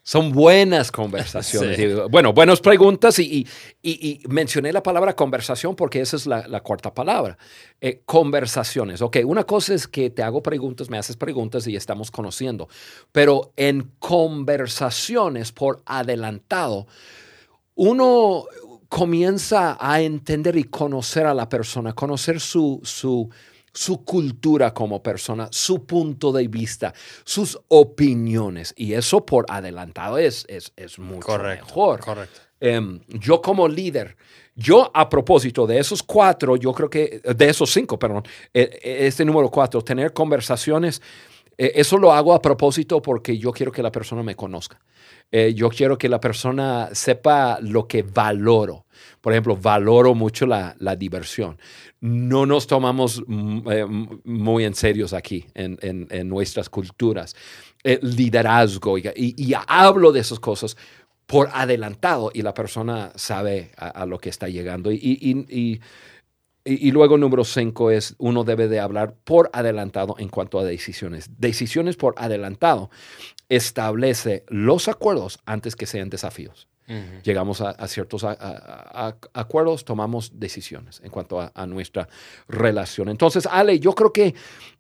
son 0.04 0.32
buenas 0.32 0.92
conversaciones. 0.92 2.10
Bueno, 2.10 2.34
buenas 2.34 2.60
preguntas 2.60 3.20
y, 3.20 3.48
mencioné 4.28 4.72
la 4.72 4.84
palabra 4.84 5.16
conversación 5.16 5.76
porque 5.76 6.02
esa 6.02 6.16
es 6.16 6.26
la, 6.26 6.60
cuarta 6.62 6.94
palabra. 6.94 7.38
Eh, 7.80 8.02
conversaciones. 8.06 9.02
Ok, 9.02 9.18
una 9.26 9.44
cosa 9.44 9.74
es 9.74 9.88
que 9.88 10.10
te 10.10 10.24
hago 10.24 10.42
preguntas, 10.42 10.90
me 10.90 10.98
haces 10.98 11.18
preguntas 11.18 11.68
y 11.68 11.76
estamos 11.76 12.12
conociendo, 12.12 12.68
pero 13.12 13.54
en 13.56 13.92
conversaciones 14.00 15.52
por 15.52 15.82
adelantado, 15.86 16.88
uno 17.76 18.46
comienza 18.92 19.78
a 19.80 20.02
entender 20.02 20.58
y 20.58 20.66
conocer 20.66 21.26
a 21.26 21.34
la 21.34 21.48
persona, 21.48 21.94
conocer 21.94 22.42
su, 22.42 22.82
su, 22.84 23.30
su 23.74 24.04
cultura 24.04 24.74
como 24.74 25.02
persona, 25.02 25.48
su 25.52 25.86
punto 25.86 26.32
de 26.32 26.48
vista, 26.48 26.94
sus 27.24 27.60
opiniones. 27.68 28.74
Y 28.78 28.94
eso 28.94 29.26
por 29.26 29.46
adelantado 29.50 30.18
es, 30.18 30.46
es, 30.48 30.74
es 30.76 31.00
mucho 31.00 31.38
mejor. 31.40 32.00
Correcto. 32.00 32.42
Em, 32.60 33.00
yo 33.08 33.42
como 33.42 33.68
líder, 33.68 34.16
yo 34.56 34.92
a 34.94 35.10
propósito 35.10 35.66
de 35.66 35.80
esos 35.80 36.04
cuatro, 36.04 36.56
yo 36.56 36.72
creo 36.74 36.90
que, 36.90 37.20
de 37.24 37.50
esos 37.50 37.72
cinco, 37.72 37.98
perdón, 37.98 38.24
e, 38.54 38.80
e, 38.84 39.08
este 39.08 39.26
número 39.26 39.50
cuatro, 39.50 39.82
tener 39.82 40.14
conversaciones, 40.14 41.02
e, 41.58 41.74
eso 41.76 41.98
lo 41.98 42.14
hago 42.14 42.34
a 42.34 42.42
propósito 42.42 43.02
porque 43.02 43.38
yo 43.38 43.52
quiero 43.52 43.72
que 43.72 43.84
la 43.84 43.92
persona 43.92 44.24
me 44.24 44.36
conozca. 44.36 44.80
Eh, 45.32 45.54
yo 45.54 45.70
quiero 45.70 45.98
que 45.98 46.10
la 46.10 46.20
persona 46.20 46.90
sepa 46.92 47.60
lo 47.62 47.88
que 47.88 48.04
valoro. 48.04 48.86
Por 49.22 49.34
ejemplo, 49.34 49.56
valoro 49.56 50.14
mucho 50.14 50.46
la, 50.46 50.76
la 50.80 50.96
diversión 50.96 51.58
no 52.02 52.48
nos 52.48 52.66
tomamos 52.66 53.24
mm, 53.26 53.72
eh, 53.72 53.86
muy 54.26 54.66
en 54.66 54.74
serio 54.74 55.06
aquí 55.16 55.46
en, 55.54 55.78
en, 55.82 56.28
nuestras 56.28 56.68
culturas. 56.68 57.36
Liderazgo, 57.84 58.98
y, 58.98 59.12
y, 59.16 59.54
hablo 59.68 60.12
de 60.12 60.20
esas 60.20 60.40
cosas 60.40 60.78
por 61.26 61.50
adelantado 61.54 62.30
y 62.34 62.42
la 62.42 62.54
persona 62.54 63.12
sabe 63.16 63.72
a, 63.78 64.06
lo 64.06 64.20
que 64.20 64.30
está 64.30 64.50
llegando. 64.50 64.92
Y, 64.92 65.80
luego 66.64 67.18
número 67.18 67.44
cinco 67.44 67.92
es, 67.92 68.16
uno 68.18 68.44
debe 68.44 68.68
de 68.68 68.80
hablar 68.80 69.16
por 69.24 69.50
adelantado 69.54 70.16
en 70.20 70.30
cuanto 70.30 70.60
a 70.60 70.64
decisiones. 70.64 71.30
Decisiones 71.38 71.96
por 71.96 72.14
adelantado 72.18 72.90
establece 73.50 74.46
los 74.48 74.88
acuerdos 74.88 75.40
antes 75.46 75.76
que 75.76 75.86
sean 75.86 76.10
desafíos. 76.10 76.68
Llegamos 77.24 77.62
a, 77.62 77.88
ciertos 77.88 78.26
acuerdos, 78.26 79.86
tomamos 79.86 80.40
decisiones 80.40 81.00
en 81.02 81.10
cuanto 81.10 81.40
a, 81.40 81.66
nuestra 81.66 82.10
relación. 82.50 83.08
Entonces, 83.08 83.48
Ale, 83.50 83.80
yo 83.80 83.94
creo 83.94 84.12
que 84.12 84.36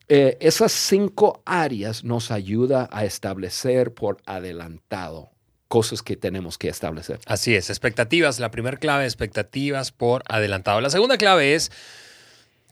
eh, 0.09 0.37
esas 0.41 0.73
cinco 0.73 1.41
áreas 1.45 2.03
nos 2.03 2.29
ayuda 2.31 2.89
a 2.91 3.05
establecer 3.05 3.93
por 3.93 4.17
adelantado 4.25 5.30
cosas 5.71 6.03
que 6.03 6.17
tenemos 6.17 6.57
que 6.57 6.67
establecer. 6.67 7.21
Así 7.25 7.55
es, 7.55 7.69
expectativas. 7.69 8.39
La 8.39 8.51
primera 8.51 8.75
clave, 8.75 9.05
expectativas 9.05 9.93
por 9.93 10.21
adelantado. 10.27 10.81
La 10.81 10.89
segunda 10.89 11.17
clave 11.17 11.55
es, 11.55 11.71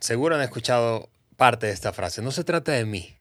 seguro 0.01 0.35
han 0.35 0.41
escuchado 0.41 1.09
parte 1.37 1.67
de 1.67 1.71
esta 1.71 1.93
frase, 1.93 2.21
no 2.21 2.31
se 2.31 2.43
trata 2.43 2.73
de 2.73 2.83
mí, 2.83 3.15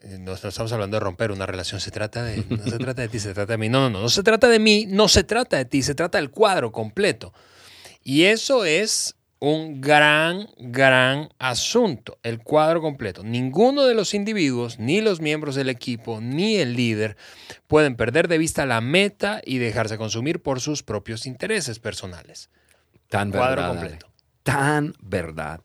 eh, 0.00 0.16
no, 0.18 0.32
estamos 0.32 0.72
hablando 0.72 0.96
de 0.96 1.00
romper 1.00 1.30
una 1.30 1.44
relación, 1.44 1.78
se 1.78 1.90
trata 1.90 2.22
de, 2.22 2.42
no 2.48 2.64
se 2.64 2.78
trata 2.78 3.02
de 3.02 3.08
ti, 3.08 3.18
se 3.18 3.34
trata 3.34 3.52
de 3.52 3.58
mí. 3.58 3.68
No, 3.68 3.80
no, 3.80 3.90
no, 3.90 4.00
no 4.00 4.08
se 4.08 4.22
trata 4.22 4.48
de 4.48 4.58
mí, 4.58 4.86
no 4.88 5.08
se 5.08 5.24
trata 5.24 5.58
de 5.58 5.66
ti, 5.66 5.82
se 5.82 5.94
trata 5.94 6.16
del 6.16 6.30
cuadro 6.30 6.72
completo. 6.72 7.34
Y 8.02 8.24
eso 8.24 8.64
es 8.64 9.14
un 9.52 9.80
gran, 9.80 10.48
gran 10.58 11.28
asunto, 11.38 12.18
el 12.22 12.38
cuadro 12.38 12.80
completo. 12.80 13.22
Ninguno 13.22 13.84
de 13.84 13.94
los 13.94 14.14
individuos, 14.14 14.78
ni 14.78 15.00
los 15.00 15.20
miembros 15.20 15.54
del 15.54 15.68
equipo, 15.68 16.20
ni 16.20 16.56
el 16.56 16.74
líder 16.74 17.16
pueden 17.66 17.96
perder 17.96 18.28
de 18.28 18.38
vista 18.38 18.66
la 18.66 18.80
meta 18.80 19.40
y 19.44 19.58
dejarse 19.58 19.98
consumir 19.98 20.42
por 20.42 20.60
sus 20.60 20.82
propios 20.82 21.26
intereses 21.26 21.78
personales. 21.78 22.50
Tan 23.08 23.30
cuadro 23.30 23.68
completo. 23.68 24.06
Tan 24.42 24.94
verdad. 25.00 25.60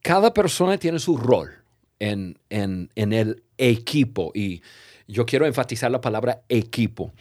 Cada 0.00 0.32
persona 0.32 0.78
tiene 0.78 0.98
su 0.98 1.16
rol 1.16 1.50
en, 1.98 2.38
en, 2.50 2.90
en 2.94 3.12
el 3.12 3.42
equipo. 3.58 4.32
Y 4.34 4.62
yo 5.08 5.24
quiero 5.24 5.46
enfatizar 5.46 5.90
la 5.90 6.00
palabra 6.00 6.42
equipo. 6.48 7.12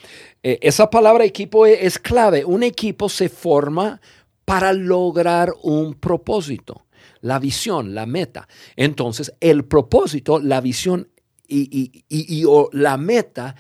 Eh, 0.44 0.60
esa 0.62 0.90
palabra 0.90 1.24
equipo 1.24 1.66
es, 1.66 1.98
clave. 1.98 2.44
Un 2.44 2.64
equipo 2.64 3.08
se 3.08 3.30
forma 3.30 4.02
para 4.48 4.72
lograr 4.72 5.54
un 5.64 5.96
propósito, 5.96 6.86
la 7.20 7.38
visión, 7.38 7.94
la 7.94 8.06
meta. 8.06 8.48
Entonces, 8.78 9.34
el 9.42 9.66
propósito, 9.66 10.40
la 10.40 10.62
visión 10.62 11.10
y, 11.50 12.06
y, 12.08 12.46
la 12.72 12.96
meta 12.96 13.58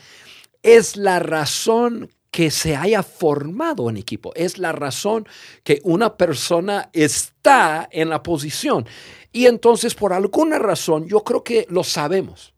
es 0.63 0.96
la 0.96 1.20
razón 1.20 2.10
que 2.32 2.51
se 2.51 2.77
haya 2.77 3.03
formado 3.03 3.89
en 3.89 3.98
equipo. 3.98 4.32
Es 4.34 4.60
la 4.60 4.72
razón 4.72 5.27
que 5.65 5.82
una 5.84 6.15
persona 6.15 6.89
está 6.94 7.89
en 7.91 8.08
la 8.08 8.24
posición. 8.24 8.86
Y 9.34 9.48
entonces, 9.48 9.94
por 9.94 10.13
alguna 10.13 10.58
razón, 10.58 11.06
yo 11.06 11.22
creo 11.25 11.44
que 11.44 11.67
lo 11.70 11.84
sabemos. 11.84 12.53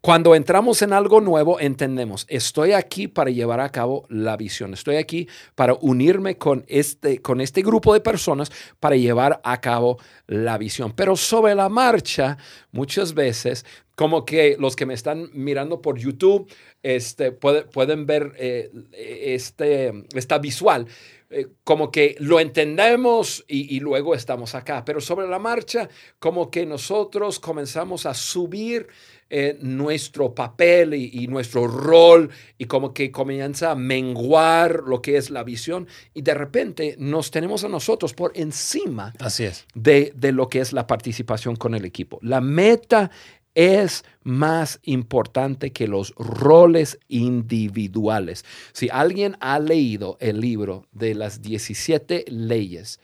Cuando 0.00 0.36
entramos 0.36 0.80
en 0.82 0.92
algo 0.92 1.20
nuevo, 1.20 1.58
entendemos, 1.58 2.24
estoy 2.28 2.72
aquí 2.72 3.08
para 3.08 3.30
llevar 3.30 3.60
a 3.60 3.70
cabo 3.70 4.06
la 4.08 4.36
visión, 4.36 4.72
estoy 4.72 4.96
aquí 4.96 5.28
para 5.56 5.74
unirme 5.74 6.36
con 6.36 6.64
este, 6.68 7.20
con 7.20 7.40
este 7.40 7.62
grupo 7.62 7.92
de 7.94 8.00
personas 8.00 8.52
para 8.78 8.94
llevar 8.94 9.40
a 9.42 9.60
cabo 9.60 9.98
la 10.28 10.56
visión. 10.56 10.92
Pero 10.92 11.16
sobre 11.16 11.56
la 11.56 11.68
marcha, 11.68 12.38
muchas 12.70 13.12
veces, 13.12 13.66
como 13.96 14.24
que 14.24 14.56
los 14.60 14.76
que 14.76 14.86
me 14.86 14.94
están 14.94 15.30
mirando 15.32 15.82
por 15.82 15.98
YouTube 15.98 16.48
este, 16.84 17.32
pueden 17.32 18.06
ver 18.06 18.32
eh, 18.38 18.70
este, 18.92 20.04
esta 20.14 20.38
visual. 20.38 20.86
Eh, 21.30 21.46
como 21.62 21.92
que 21.92 22.16
lo 22.20 22.40
entendemos 22.40 23.44
y, 23.46 23.80
luego 23.80 24.14
estamos 24.14 24.54
acá. 24.54 24.82
Pero 24.86 24.98
sobre 25.02 25.28
la 25.28 25.38
marcha, 25.38 25.86
como 26.18 26.50
que 26.50 26.64
nosotros 26.64 27.38
comenzamos 27.38 28.06
a 28.06 28.14
subir 28.14 28.86
eh, 29.28 29.58
nuestro 29.60 30.34
papel 30.34 30.94
y, 30.94 31.26
nuestro 31.26 31.66
rol 31.66 32.30
y 32.56 32.64
como 32.64 32.94
que 32.94 33.12
comienza 33.12 33.72
a 33.72 33.74
menguar 33.74 34.84
lo 34.86 35.02
que 35.02 35.18
es 35.18 35.28
la 35.28 35.44
visión 35.44 35.86
y 36.14 36.22
de 36.22 36.32
repente 36.32 36.96
nos 36.98 37.30
tenemos 37.30 37.62
a 37.62 37.68
nosotros 37.68 38.14
por 38.14 38.32
encima 38.34 39.12
Así 39.18 39.44
es. 39.44 39.66
de, 39.74 40.14
de 40.16 40.32
lo 40.32 40.48
que 40.48 40.60
es 40.60 40.72
la 40.72 40.86
participación 40.86 41.56
con 41.56 41.74
el 41.74 41.84
equipo. 41.84 42.18
La 42.22 42.40
meta 42.40 43.10
es 43.58 44.04
más 44.22 44.78
importante 44.84 45.72
que 45.72 45.88
los 45.88 46.14
roles 46.14 47.00
individuales. 47.08 48.44
Si 48.72 48.88
alguien 48.88 49.36
ha 49.40 49.58
leído 49.58 50.16
el 50.20 50.40
libro 50.40 50.86
de 50.92 51.16
las 51.16 51.42
17 51.42 52.26
leyes 52.28 53.00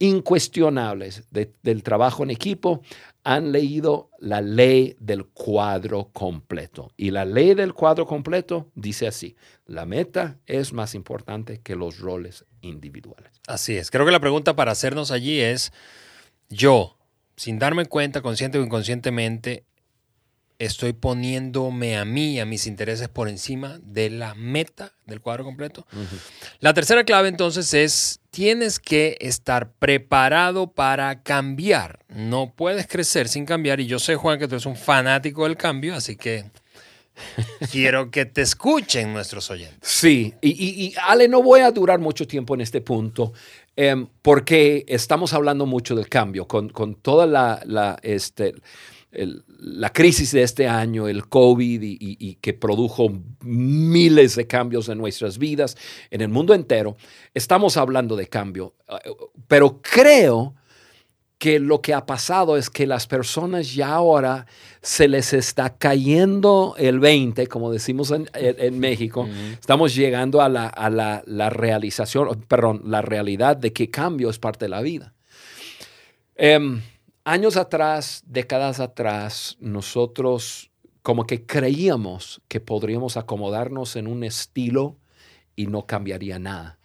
incuestionables 0.00 1.22
del 1.30 1.84
trabajo 1.84 2.24
en 2.24 2.32
equipo, 2.32 2.82
han 3.22 3.52
leído 3.52 4.10
la 4.18 4.40
ley 4.40 4.96
del 4.98 5.26
cuadro 5.26 6.10
completo. 6.12 6.90
Y 6.96 7.12
la 7.12 7.24
ley 7.24 7.54
del 7.54 7.72
cuadro 7.72 8.04
completo 8.04 8.72
dice 8.74 9.06
así, 9.06 9.36
la 9.66 9.86
meta 9.86 10.40
es 10.46 10.72
más 10.72 10.96
importante 10.96 11.60
que 11.60 11.76
los 11.76 12.00
roles 12.00 12.44
individuales. 12.60 13.30
Así 13.46 13.76
es. 13.76 13.92
Creo 13.92 14.04
que 14.04 14.10
la 14.10 14.18
pregunta 14.18 14.56
para 14.56 14.72
hacernos 14.72 15.12
allí 15.12 15.38
es, 15.38 15.72
yo, 16.48 16.98
sin 17.36 17.60
darme 17.60 17.86
cuenta, 17.86 18.20
consciente 18.20 18.58
o 18.58 18.64
inconscientemente, 18.64 19.64
estoy 20.64 20.92
poniéndome 20.92 21.96
a 21.96 22.04
mí, 22.04 22.38
a 22.38 22.46
mis 22.46 22.66
intereses 22.66 23.08
por 23.08 23.28
encima 23.28 23.80
de 23.82 24.10
la 24.10 24.34
meta 24.34 24.92
del 25.06 25.20
cuadro 25.20 25.44
completo. 25.44 25.86
La 26.60 26.72
tercera 26.72 27.04
clave 27.04 27.28
entonces 27.28 27.74
es, 27.74 28.20
tienes 28.30 28.78
que 28.78 29.16
estar 29.20 29.72
preparado 29.72 30.68
para 30.68 31.22
cambiar. 31.22 31.98
No 32.08 32.52
puedes 32.54 32.86
crecer 32.86 33.28
sin 33.28 33.44
cambiar. 33.44 33.80
Y 33.80 33.86
yo 33.86 33.98
sé, 33.98 34.14
Juan, 34.14 34.38
que 34.38 34.46
tú 34.46 34.54
eres 34.54 34.66
un 34.66 34.76
fanático 34.76 35.44
del 35.44 35.56
cambio, 35.56 35.96
así 35.96 36.14
que 36.16 36.44
quiero 37.72 38.12
que 38.12 38.24
te 38.24 38.42
escuchen 38.42 39.12
nuestros 39.12 39.50
oyentes. 39.50 39.80
Sí, 39.82 40.32
y, 40.40 40.94
Ale, 41.02 41.26
no 41.26 41.42
voy 41.42 41.60
a 41.60 41.72
durar 41.72 41.98
mucho 41.98 42.26
tiempo 42.26 42.54
en 42.54 42.60
este 42.60 42.80
punto. 42.80 43.32
Em, 43.74 44.06
porque 44.20 44.84
estamos 44.86 45.32
hablando 45.32 45.66
mucho 45.66 45.96
del 45.96 46.08
cambio, 46.08 46.46
con, 46.46 46.70
toda 46.94 47.26
la, 47.26 47.98
este, 48.02 48.54
la 49.62 49.92
crisis 49.92 50.32
de 50.32 50.42
este 50.42 50.66
año, 50.66 51.06
el 51.06 51.28
COVID 51.28 51.80
y, 51.82 52.34
que 52.40 52.52
produjo 52.52 53.12
miles 53.42 54.34
de 54.34 54.46
cambios 54.48 54.88
en 54.88 54.98
nuestras 54.98 55.38
vidas, 55.38 55.76
en 56.10 56.20
el 56.20 56.28
mundo 56.28 56.52
entero, 56.52 56.96
estamos 57.32 57.76
hablando 57.76 58.16
de 58.16 58.26
cambio. 58.26 58.74
Pero 59.46 59.80
creo 59.80 60.56
que 61.38 61.60
lo 61.60 61.80
que 61.80 61.94
ha 61.94 62.06
pasado 62.06 62.56
es 62.56 62.70
que 62.70 62.88
las 62.88 63.06
personas 63.06 63.72
ya 63.72 63.94
ahora 63.94 64.46
se 64.80 65.06
les 65.06 65.32
está 65.32 65.76
cayendo 65.76 66.74
el 66.76 66.98
20, 66.98 67.46
como 67.46 67.70
decimos 67.70 68.12
en, 68.12 68.78
México. 68.80 69.28
Estamos 69.60 69.94
llegando 69.94 70.40
a 70.40 70.48
la, 70.48 71.50
realización, 71.50 72.42
perdón, 72.48 72.82
la 72.86 73.00
realidad 73.00 73.56
de 73.56 73.72
que 73.72 73.90
cambio 73.90 74.28
es 74.28 74.40
parte 74.40 74.64
de 74.64 74.70
la 74.70 74.82
vida. 74.82 75.14
Em, 76.34 76.82
años 77.24 77.56
atrás, 77.56 78.22
décadas 78.26 78.80
atrás, 78.80 79.56
nosotros 79.60 80.70
como 81.02 81.26
que 81.26 81.44
creíamos 81.44 82.40
que 82.48 82.60
podríamos 82.60 83.16
acomodarnos 83.16 83.96
en 83.96 84.06
un 84.06 84.24
estilo 84.24 84.96
y 85.56 85.66
no 85.66 85.86
cambiaría 85.86 86.38
nada. 86.38 86.78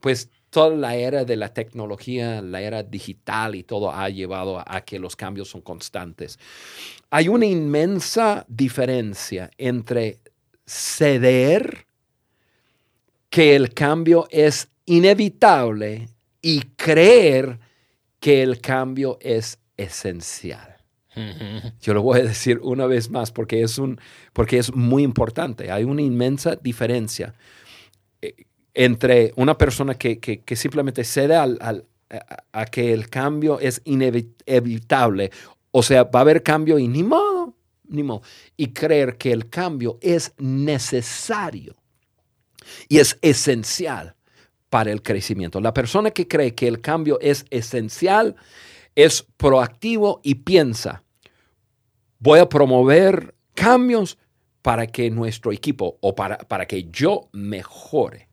Pues 0.00 0.30
toda 0.50 0.76
la 0.76 0.96
era 0.96 1.24
de 1.24 1.36
la 1.36 1.54
tecnología, 1.54 2.42
la 2.42 2.60
era 2.60 2.82
digital 2.82 3.54
y 3.54 3.62
todo 3.62 3.90
ha 3.90 4.08
llevado 4.10 4.62
a, 4.66 4.82
que 4.82 4.98
los 4.98 5.16
cambios 5.16 5.48
son 5.48 5.62
constantes. 5.62 6.38
Hay 7.10 7.28
una 7.28 7.46
inmensa 7.46 8.44
diferencia 8.48 9.50
entre 9.56 10.18
ceder 10.66 11.86
que 13.30 13.56
el 13.56 13.72
cambio 13.72 14.26
es 14.30 14.68
inevitable 14.84 16.10
y 16.42 16.60
creer 16.76 17.58
que 18.20 18.42
el 18.42 18.60
cambio 18.60 19.16
es 19.22 19.58
esencial. 19.82 20.76
Yo 21.80 21.92
lo 21.92 22.02
voy 22.02 22.20
a 22.20 22.22
decir 22.22 22.58
una 22.62 22.86
vez 22.86 23.10
más 23.10 23.30
porque 23.32 23.62
es, 23.62 23.76
un, 23.76 24.00
porque 24.32 24.58
es 24.58 24.74
muy 24.74 25.02
importante. 25.02 25.70
Hay 25.70 25.84
una 25.84 26.00
inmensa 26.00 26.56
diferencia 26.56 27.34
eh, 28.22 28.34
entre 28.72 29.32
una 29.36 29.58
persona 29.58 29.94
que, 29.94 30.42
simplemente 30.56 31.04
cede 31.04 31.36
al, 31.36 31.86
a, 32.52 32.64
que 32.66 32.94
el 32.94 33.10
cambio 33.10 33.60
es 33.60 33.82
inevitable. 33.84 35.30
O 35.70 35.82
sea, 35.82 36.04
va 36.04 36.20
a 36.20 36.22
haber 36.22 36.42
cambio 36.42 36.78
y 36.78 36.88
ni 36.88 37.02
modo, 37.02 37.54
ni 37.88 38.02
modo. 38.02 38.22
Y 38.56 38.68
creer 38.68 39.18
que 39.18 39.32
el 39.32 39.50
cambio 39.50 39.98
es 40.00 40.32
necesario 40.38 41.76
y 42.88 42.98
es 42.98 43.18
esencial 43.20 44.14
para 44.70 44.90
el 44.90 45.02
crecimiento. 45.02 45.60
La 45.60 45.74
persona 45.74 46.10
que 46.10 46.26
cree 46.26 46.54
que 46.54 46.68
el 46.68 46.80
cambio 46.80 47.18
es 47.20 47.44
esencial 47.50 48.36
es 48.94 49.26
proactivo 49.36 50.20
y 50.22 50.36
piensa, 50.36 51.02
voy 52.18 52.38
a 52.38 52.48
promover 52.48 53.34
cambios 53.54 54.18
para 54.62 54.86
que 54.86 55.10
nuestro 55.10 55.52
equipo 55.52 55.98
o 56.00 56.14
para, 56.14 56.38
para 56.38 56.66
que 56.66 56.84
yo 56.90 57.28
mejore. 57.32 58.28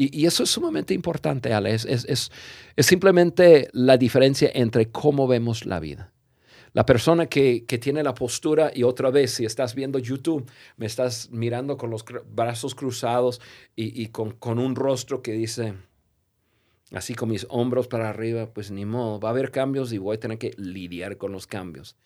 Y, 0.00 0.26
eso 0.26 0.44
es 0.44 0.50
sumamente 0.50 0.94
importante, 0.94 1.52
Ale. 1.52 1.74
Es, 1.74 1.84
es, 1.84 2.30
simplemente 2.78 3.68
la 3.72 3.96
diferencia 3.96 4.48
entre 4.54 4.90
cómo 4.90 5.26
vemos 5.26 5.66
la 5.66 5.80
vida. 5.80 6.12
La 6.72 6.86
persona 6.86 7.26
que, 7.26 7.64
tiene 7.80 8.04
la 8.04 8.14
postura, 8.14 8.70
y 8.72 8.84
otra 8.84 9.10
vez, 9.10 9.32
si 9.32 9.44
estás 9.44 9.74
viendo 9.74 9.98
YouTube, 9.98 10.48
me 10.76 10.86
estás 10.86 11.30
mirando 11.32 11.76
con 11.76 11.90
los 11.90 12.04
brazos 12.32 12.76
cruzados 12.76 13.40
y, 13.74 14.06
con, 14.08 14.32
con, 14.32 14.60
un 14.60 14.76
rostro 14.76 15.20
que 15.20 15.32
dice, 15.32 15.74
así 16.92 17.14
con 17.14 17.30
mis 17.30 17.46
hombros 17.50 17.88
para 17.88 18.08
arriba, 18.08 18.52
pues 18.52 18.70
ni 18.70 18.84
modo, 18.84 19.20
va 19.20 19.28
a 19.28 19.32
haber 19.32 19.50
cambios 19.50 19.92
y 19.92 19.98
voy 19.98 20.16
a 20.16 20.20
tener 20.20 20.38
que 20.38 20.52
lidiar 20.56 21.16
con 21.16 21.32
los 21.32 21.46
cambios. 21.46 21.96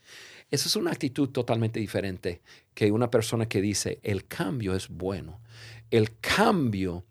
Esa 0.50 0.68
es 0.68 0.76
una 0.76 0.90
actitud 0.90 1.30
totalmente 1.30 1.80
diferente 1.80 2.42
que 2.74 2.92
una 2.92 3.10
persona 3.10 3.46
que 3.46 3.60
dice, 3.60 4.00
el 4.02 4.26
cambio 4.26 4.74
es 4.74 4.88
bueno. 4.88 5.40
El 5.90 6.18
cambio 6.20 7.04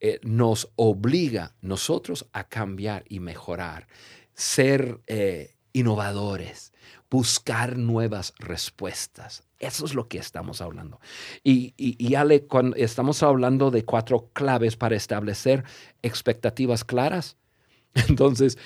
eh, 0.00 0.20
nos 0.22 0.70
obliga 0.76 1.54
nosotros 1.60 2.26
a 2.32 2.48
cambiar 2.48 3.04
y 3.08 3.20
mejorar, 3.20 3.88
ser 4.34 5.00
eh, 5.06 5.54
innovadores, 5.72 6.72
buscar 7.10 7.78
nuevas 7.78 8.34
respuestas. 8.38 9.44
Eso 9.66 9.84
es 9.84 9.94
lo 9.94 10.08
que 10.08 10.18
estamos 10.18 10.60
hablando. 10.60 11.00
Y, 11.42 11.74
y, 11.76 12.14
Ale, 12.14 12.46
cuando 12.46 12.76
estamos 12.76 13.22
hablando 13.22 13.70
de 13.70 13.84
cuatro 13.84 14.30
claves 14.32 14.76
para 14.76 14.96
establecer 14.96 15.64
expectativas 16.02 16.84
claras, 16.84 17.36
entonces, 18.08 18.58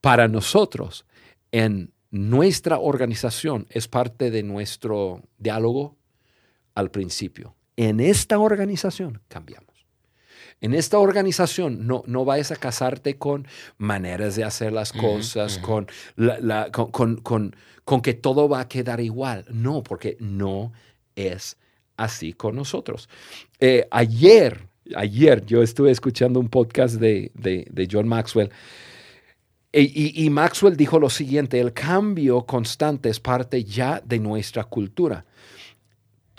para 0.00 0.28
nosotros, 0.28 1.04
en 1.52 1.92
nuestra 2.10 2.78
organización, 2.78 3.66
es 3.70 3.88
parte 3.88 4.30
de 4.30 4.42
nuestro 4.42 5.22
diálogo 5.38 5.96
al 6.74 6.90
principio. 6.90 7.54
En 7.76 8.00
esta 8.00 8.38
organización 8.38 9.20
cambiamos. 9.28 9.67
En 10.60 10.74
esta 10.74 10.98
organización 10.98 11.86
no, 11.86 12.02
no 12.06 12.24
vayas 12.24 12.50
a 12.50 12.56
casarte 12.56 13.16
con 13.16 13.46
maneras 13.76 14.34
de 14.34 14.44
hacer 14.44 14.72
las 14.72 14.92
cosas, 14.92 15.58
con, 15.58 15.86
la, 16.16 16.70
con, 16.72 17.16
con, 17.20 17.54
con, 17.84 18.00
que 18.02 18.14
todo 18.14 18.48
va 18.48 18.60
a 18.60 18.68
quedar 18.68 19.00
igual. 19.00 19.44
No, 19.50 19.82
porque 19.82 20.16
no 20.18 20.72
es 21.14 21.56
así 21.96 22.32
con 22.32 22.56
nosotros. 22.56 23.08
Eh, 23.60 23.86
ayer, 23.90 24.66
ayer 24.96 25.46
yo 25.46 25.62
estuve 25.62 25.92
escuchando 25.92 26.40
un 26.40 26.48
podcast 26.48 26.96
de, 26.96 27.30
de, 27.34 27.88
John 27.90 28.08
Maxwell. 28.08 28.50
E, 29.72 29.82
y, 29.82 30.24
y, 30.24 30.30
Maxwell 30.30 30.76
dijo 30.76 30.98
lo 30.98 31.10
siguiente, 31.10 31.60
el 31.60 31.72
cambio 31.72 32.42
constante 32.46 33.10
es 33.10 33.20
parte 33.20 33.62
ya 33.62 34.02
de 34.04 34.18
nuestra 34.18 34.64
cultura. 34.64 35.24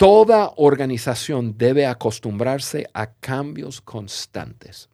Toda 0.00 0.54
organización 0.56 1.58
debe 1.58 1.84
acostumbrarse 1.84 2.86
a 2.94 3.12
cambios 3.12 3.82
constantes. 3.82 4.88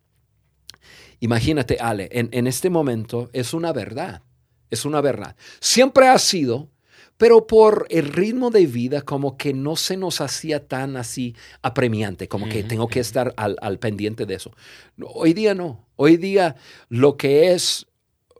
Imagínate, 1.20 1.76
Ale, 1.80 2.08
en, 2.10 2.46
este 2.48 2.70
momento 2.70 3.30
es 3.32 3.54
una 3.54 3.72
verdad, 3.72 4.22
es 4.68 4.84
una 4.84 5.00
verdad. 5.00 5.36
Siempre 5.60 6.08
ha 6.08 6.18
sido, 6.18 6.70
pero 7.16 7.46
por 7.46 7.86
el 7.88 8.08
ritmo 8.08 8.50
de 8.50 8.66
vida 8.66 9.00
como 9.02 9.36
que 9.36 9.54
no 9.54 9.76
se 9.76 9.96
nos 9.96 10.20
hacía 10.20 10.66
tan 10.66 10.96
así 10.96 11.36
apremiante, 11.62 12.26
como 12.26 12.48
que 12.48 12.64
tengo 12.64 12.88
que 12.88 12.98
estar 12.98 13.32
al, 13.36 13.56
al 13.60 13.78
pendiente 13.78 14.26
de 14.26 14.34
eso. 14.34 14.56
Hoy 15.00 15.34
día 15.34 15.54
no, 15.54 15.86
hoy 15.94 16.16
día 16.16 16.56
lo 16.88 17.16
que 17.16 17.52
es 17.52 17.86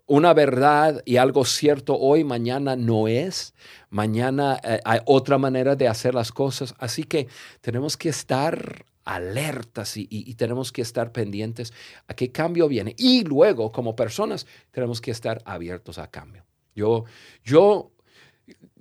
una 0.06 0.32
verdad 0.34 1.02
y 1.04 1.16
algo 1.16 1.44
cierto 1.44 1.98
hoy, 1.98 2.24
mañana 2.24 2.76
no 2.76 3.08
es. 3.08 3.54
Mañana 3.90 4.60
eh, 4.62 4.80
hay 4.84 5.00
otra 5.04 5.36
manera 5.38 5.74
de 5.74 5.88
hacer 5.88 6.14
las 6.14 6.30
cosas. 6.30 6.74
Así 6.78 7.04
que 7.04 7.28
tenemos 7.60 7.96
que 7.96 8.08
estar 8.08 8.84
alertas 9.04 9.96
y, 9.96 10.34
tenemos 10.34 10.72
que 10.72 10.82
estar 10.82 11.12
pendientes 11.12 11.72
a 12.08 12.14
qué 12.14 12.30
cambio 12.32 12.68
viene. 12.68 12.94
Y 12.98 13.24
luego, 13.24 13.70
como 13.70 13.94
personas, 13.94 14.46
tenemos 14.72 15.00
que 15.00 15.12
estar 15.12 15.42
abiertos 15.44 15.98
a 15.98 16.10
cambio. 16.10 16.44
Yo, 16.74 17.04
yo, 17.44 17.92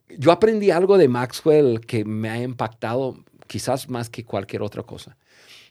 yo 0.09 0.31
aprendí 0.31 0.71
algo 0.71 0.97
de 0.97 1.07
Maxwell 1.07 1.79
que 1.79 2.05
me 2.05 2.29
ha 2.29 2.41
impactado 2.41 3.23
quizás 3.47 3.87
más 3.89 4.09
que 4.09 4.25
cualquier 4.25 4.63
otra 4.63 4.83
cosa. 4.83 5.15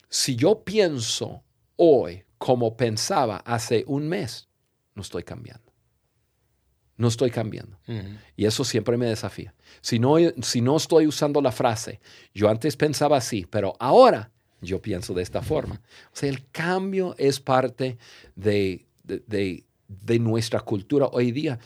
Si 0.08 0.36
yo 0.36 0.62
pienso 0.62 1.42
hoy 1.76 2.24
como 2.38 2.76
pensaba 2.76 3.38
hace 3.38 3.84
un 3.88 4.08
mes, 4.08 4.48
no 4.94 5.02
estoy 5.02 5.22
cambiando. 5.22 5.72
No 6.96 7.08
estoy 7.08 7.30
cambiando. 7.30 7.76
Y 8.36 8.46
eso 8.46 8.64
siempre 8.64 8.96
me 8.96 9.06
desafía. 9.06 9.52
Si 9.80 9.98
no, 9.98 10.16
si 10.42 10.60
no 10.60 10.76
estoy 10.76 11.06
usando 11.08 11.40
la 11.42 11.50
frase, 11.50 12.00
yo 12.32 12.48
antes 12.48 12.76
pensaba 12.76 13.16
así, 13.16 13.46
pero 13.50 13.74
ahora 13.80 14.30
yo 14.60 14.80
pienso 14.80 15.12
de 15.12 15.22
esta 15.22 15.42
forma. 15.42 15.80
O 16.12 16.16
sea, 16.16 16.28
el 16.28 16.48
cambio 16.50 17.14
es 17.18 17.40
parte 17.40 17.98
de, 18.36 18.86
de, 19.04 19.64
nuestra 20.18 20.60
cultura 20.60 21.06
hoy 21.06 21.32
día 21.32 21.58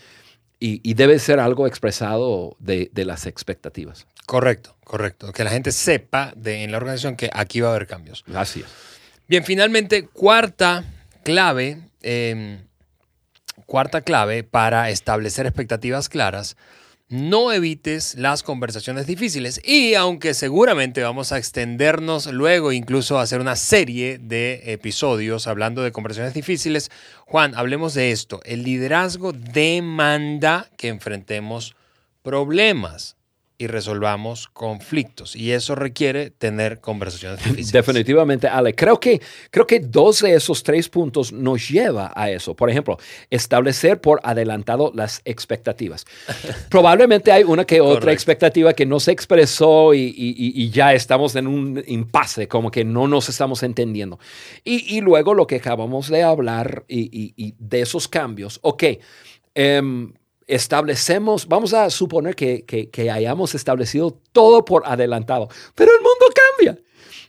y, 0.58 0.94
debe 0.94 1.18
ser 1.18 1.40
algo 1.40 1.66
expresado 1.66 2.56
de, 2.58 2.90
las 2.94 3.26
expectativas. 3.26 4.06
Correcto, 4.26 4.76
correcto. 4.84 5.32
Que 5.32 5.44
la 5.44 5.50
gente 5.50 5.72
sepa 5.72 6.32
de, 6.36 6.64
en 6.64 6.72
la 6.72 6.78
organización 6.78 7.16
que 7.16 7.30
aquí 7.32 7.60
va 7.60 7.68
a 7.68 7.70
haber 7.72 7.86
cambios. 7.86 8.24
Gracias. 8.26 8.68
Bien, 9.28 9.44
finalmente, 9.44 10.06
cuarta 10.06 10.84
clave. 11.22 11.82
Em, 12.00 12.67
Cuarta 13.66 14.00
clave 14.00 14.44
para 14.44 14.90
establecer 14.90 15.46
expectativas 15.46 16.08
claras. 16.08 16.56
No 17.10 17.52
evites 17.52 18.16
las 18.16 18.42
conversaciones 18.42 19.06
difíciles 19.06 19.60
y 19.64 19.94
aunque 19.94 20.34
seguramente 20.34 21.02
vamos 21.02 21.32
a 21.32 21.38
extendernos 21.38 22.26
luego, 22.26 22.70
incluso 22.72 23.18
a 23.18 23.22
hacer 23.22 23.40
una 23.40 23.56
serie 23.56 24.18
de 24.18 24.72
episodios 24.72 25.46
hablando 25.46 25.82
de 25.82 25.92
conversaciones 25.92 26.34
difíciles, 26.34 26.90
Juan, 27.26 27.54
hablemos 27.54 27.94
de 27.94 28.10
esto. 28.10 28.40
El 28.44 28.62
liderazgo 28.62 29.32
demanda 29.32 30.68
que 30.76 30.88
enfrentemos 30.88 31.74
problemas 32.22 33.17
y 33.60 33.66
resolvamos 33.66 34.46
conflictos. 34.46 35.34
Y 35.34 35.50
eso 35.50 35.74
requiere 35.74 36.30
tener 36.30 36.80
conversaciones 36.80 37.38
difíciles. 37.44 37.72
Definitivamente, 37.72 38.46
Ale. 38.46 38.74
Creo 38.74 39.00
que, 39.00 39.20
creo 39.50 39.66
que 39.66 39.80
dos 39.80 40.20
de 40.20 40.34
esos 40.34 40.62
tres 40.62 40.88
puntos 40.88 41.32
nos 41.32 41.68
lleva 41.68 42.12
a 42.14 42.30
eso. 42.30 42.54
Por 42.54 42.70
ejemplo, 42.70 42.98
establecer 43.30 44.00
por 44.00 44.20
adelantado 44.22 44.92
las 44.94 45.20
expectativas. 45.24 46.06
Probablemente 46.70 47.32
hay 47.32 47.42
una 47.42 47.64
que 47.64 47.80
otra 47.80 48.12
expectativa 48.12 48.72
que 48.72 48.86
no 48.86 49.00
se 49.00 49.10
expresó 49.10 49.92
y, 49.92 50.70
ya 50.70 50.94
estamos 50.94 51.34
en 51.34 51.48
un 51.48 51.82
impasse, 51.86 52.46
como 52.46 52.70
que 52.70 52.84
no 52.84 53.08
nos 53.08 53.28
estamos 53.28 53.64
entendiendo. 53.64 54.20
Y, 54.62 55.00
luego 55.00 55.34
lo 55.34 55.46
que 55.46 55.56
acabamos 55.56 56.08
de 56.08 56.22
hablar 56.22 56.84
y, 56.88 57.54
de 57.58 57.80
esos 57.80 58.06
cambios. 58.06 58.60
Ok. 58.62 58.84
Um, 59.56 60.12
establecemos, 60.48 61.46
vamos 61.46 61.74
a 61.74 61.88
suponer 61.90 62.34
que, 62.34 62.90
hayamos 63.12 63.54
establecido 63.54 64.18
todo 64.32 64.64
por 64.64 64.82
adelantado, 64.86 65.48
pero 65.74 65.92
el 65.92 66.00
mundo 66.00 66.26
cambia. 66.34 66.82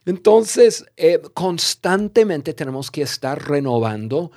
Entonces, 0.06 0.86
eh, 0.98 1.22
constantemente 1.34 2.54
tenemos 2.54 2.90
que 2.90 3.04
estar 3.04 3.48
renovando 3.48 4.32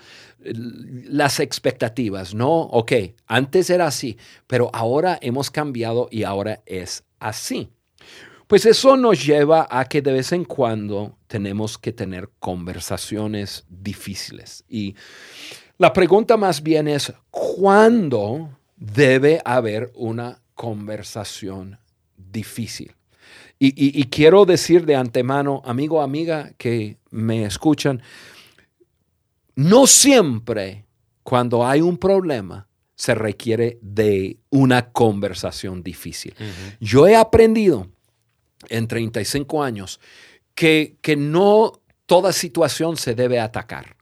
las 0.44 1.38
expectativas, 1.38 2.34
¿no? 2.34 2.62
Ok, 2.62 2.92
antes 3.28 3.70
era 3.70 3.86
así, 3.86 4.18
pero 4.48 4.70
ahora 4.72 5.16
hemos 5.22 5.50
cambiado 5.50 6.08
y 6.10 6.24
ahora 6.24 6.62
es 6.66 7.04
así. 7.20 7.70
Pues 8.48 8.66
eso 8.66 8.96
nos 8.96 9.24
lleva 9.24 9.68
a 9.70 9.84
que 9.84 10.02
de 10.02 10.12
vez 10.12 10.32
en 10.32 10.44
cuando 10.44 11.16
tenemos 11.28 11.78
que 11.78 11.92
tener 11.92 12.28
conversaciones 12.40 13.64
difíciles. 13.68 14.64
Y 14.68 14.96
la 15.78 15.92
pregunta 15.92 16.36
más 16.36 16.62
bien 16.62 16.88
es, 16.88 17.12
¿cuándo 17.30 18.50
debe 18.82 19.40
haber 19.44 19.92
una 19.94 20.42
conversación 20.54 21.78
difícil. 22.16 22.94
Y, 23.64 24.04
quiero 24.06 24.44
decir 24.44 24.84
de 24.86 24.96
antemano, 24.96 25.62
amigo, 25.64 26.02
amiga, 26.02 26.52
que 26.58 26.98
me 27.10 27.44
escuchan, 27.44 28.02
no 29.54 29.86
siempre 29.86 30.84
cuando 31.22 31.64
hay 31.64 31.80
un 31.80 31.96
problema 31.96 32.66
se 32.96 33.14
requiere 33.14 33.78
de 33.80 34.40
una 34.50 34.90
conversación 34.90 35.84
difícil. 35.84 36.34
Yo 36.80 37.06
he 37.06 37.14
aprendido 37.14 37.86
en 38.68 38.88
35 38.88 39.62
años 39.62 40.00
que, 40.56 40.96
que 41.00 41.14
no 41.14 41.82
toda 42.06 42.32
situación 42.32 42.96
se 42.96 43.14
debe 43.14 43.38
atacar. 43.38 43.96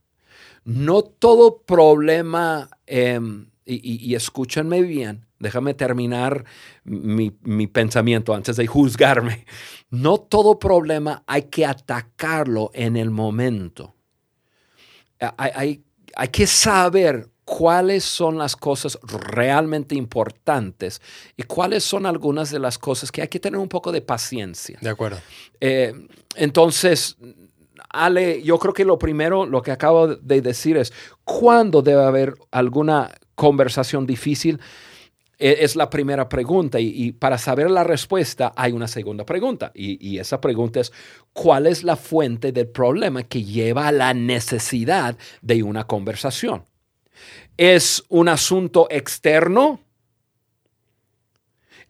No 0.64 1.02
todo 1.02 1.60
problema 1.66 2.70
em, 2.86 3.49
y, 3.74 4.14
escúchenme 4.14 4.82
bien, 4.82 5.26
déjame 5.38 5.74
terminar 5.74 6.44
mi, 6.84 7.30
pensamiento 7.66 8.34
antes 8.34 8.56
de 8.56 8.66
juzgarme. 8.66 9.46
No 9.90 10.18
todo 10.18 10.58
problema 10.58 11.22
hay 11.26 11.42
que 11.42 11.66
atacarlo 11.66 12.70
en 12.74 12.96
el 12.96 13.10
momento. 13.10 13.94
Hay, 15.36 15.84
hay, 16.14 16.28
que 16.28 16.46
saber 16.46 17.28
cuáles 17.44 18.04
son 18.04 18.38
las 18.38 18.56
cosas 18.56 18.98
realmente 19.02 19.94
importantes 19.94 21.02
y 21.36 21.42
cuáles 21.42 21.84
son 21.84 22.06
algunas 22.06 22.50
de 22.50 22.58
las 22.58 22.78
cosas 22.78 23.12
que 23.12 23.22
hay 23.22 23.28
que 23.28 23.40
tener 23.40 23.58
un 23.58 23.68
poco 23.68 23.92
de 23.92 24.00
paciencia. 24.00 24.78
De 24.80 24.88
acuerdo. 24.88 25.18
Eh, 25.60 25.92
entonces, 26.36 27.16
Ale, 27.88 28.42
yo 28.42 28.58
creo 28.58 28.72
que 28.72 28.84
lo 28.84 28.98
primero, 28.98 29.46
lo 29.46 29.62
que 29.62 29.72
acabo 29.72 30.06
de 30.06 30.40
decir 30.40 30.76
es, 30.76 30.92
¿cuándo 31.24 31.82
debe 31.82 32.04
haber 32.04 32.34
alguna 32.52 33.10
conversación 33.40 34.06
difícil? 34.06 34.60
E, 35.38 35.64
es 35.64 35.74
la 35.74 35.88
primera 35.88 36.28
pregunta 36.28 36.78
y, 36.78 37.12
para 37.12 37.38
saber 37.38 37.70
la 37.70 37.84
respuesta 37.84 38.52
hay 38.54 38.72
una 38.72 38.86
segunda 38.86 39.24
pregunta 39.24 39.72
y, 39.74 40.18
esa 40.18 40.42
pregunta 40.42 40.80
es, 40.80 40.92
¿cuál 41.32 41.66
es 41.66 41.82
la 41.82 41.96
fuente 41.96 42.52
del 42.52 42.68
problema 42.68 43.22
que 43.22 43.42
lleva 43.42 43.88
a 43.88 43.92
la 43.92 44.12
necesidad 44.12 45.16
de 45.40 45.62
una 45.62 45.86
conversación? 45.86 46.66
¿Es 47.56 48.04
un 48.10 48.28
asunto 48.28 48.86
externo? 48.90 49.80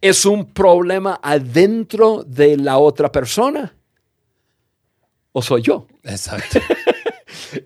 ¿Es 0.00 0.24
un 0.24 0.52
problema 0.52 1.18
adentro 1.20 2.22
de 2.24 2.56
la 2.56 2.78
otra 2.78 3.10
persona? 3.10 3.74
¿O 5.32 5.42
soy 5.42 5.62
yo? 5.62 5.88
Exacto. 6.04 6.60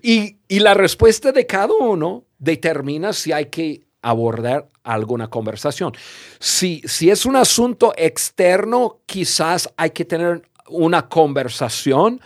Y, 0.01 0.37
y 0.47 0.59
la 0.59 0.73
respuesta 0.73 1.31
de 1.31 1.45
cada 1.45 1.73
uno 1.73 2.25
determina 2.37 3.13
si 3.13 3.31
hay 3.31 3.47
que 3.47 3.85
abordar 4.01 4.69
alguna 4.83 5.29
conversación. 5.29 5.93
Si, 6.39 6.81
si 6.85 7.09
es 7.09 7.25
un 7.25 7.35
asunto 7.35 7.93
externo, 7.97 8.99
quizás 9.05 9.67
hay 9.77 9.89
que 9.89 10.05
tener 10.05 10.47
una 10.69 11.09
conversación, 11.09 12.21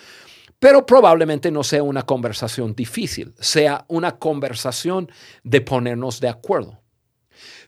pero 0.59 0.85
probablemente 0.85 1.51
no 1.51 1.63
sea 1.63 1.81
una 1.81 2.03
conversación 2.03 2.75
difícil, 2.75 3.33
sea 3.39 3.85
una 3.87 4.17
conversación 4.17 5.09
de 5.43 5.61
ponernos 5.61 6.19
de 6.19 6.27
acuerdo. 6.27 6.77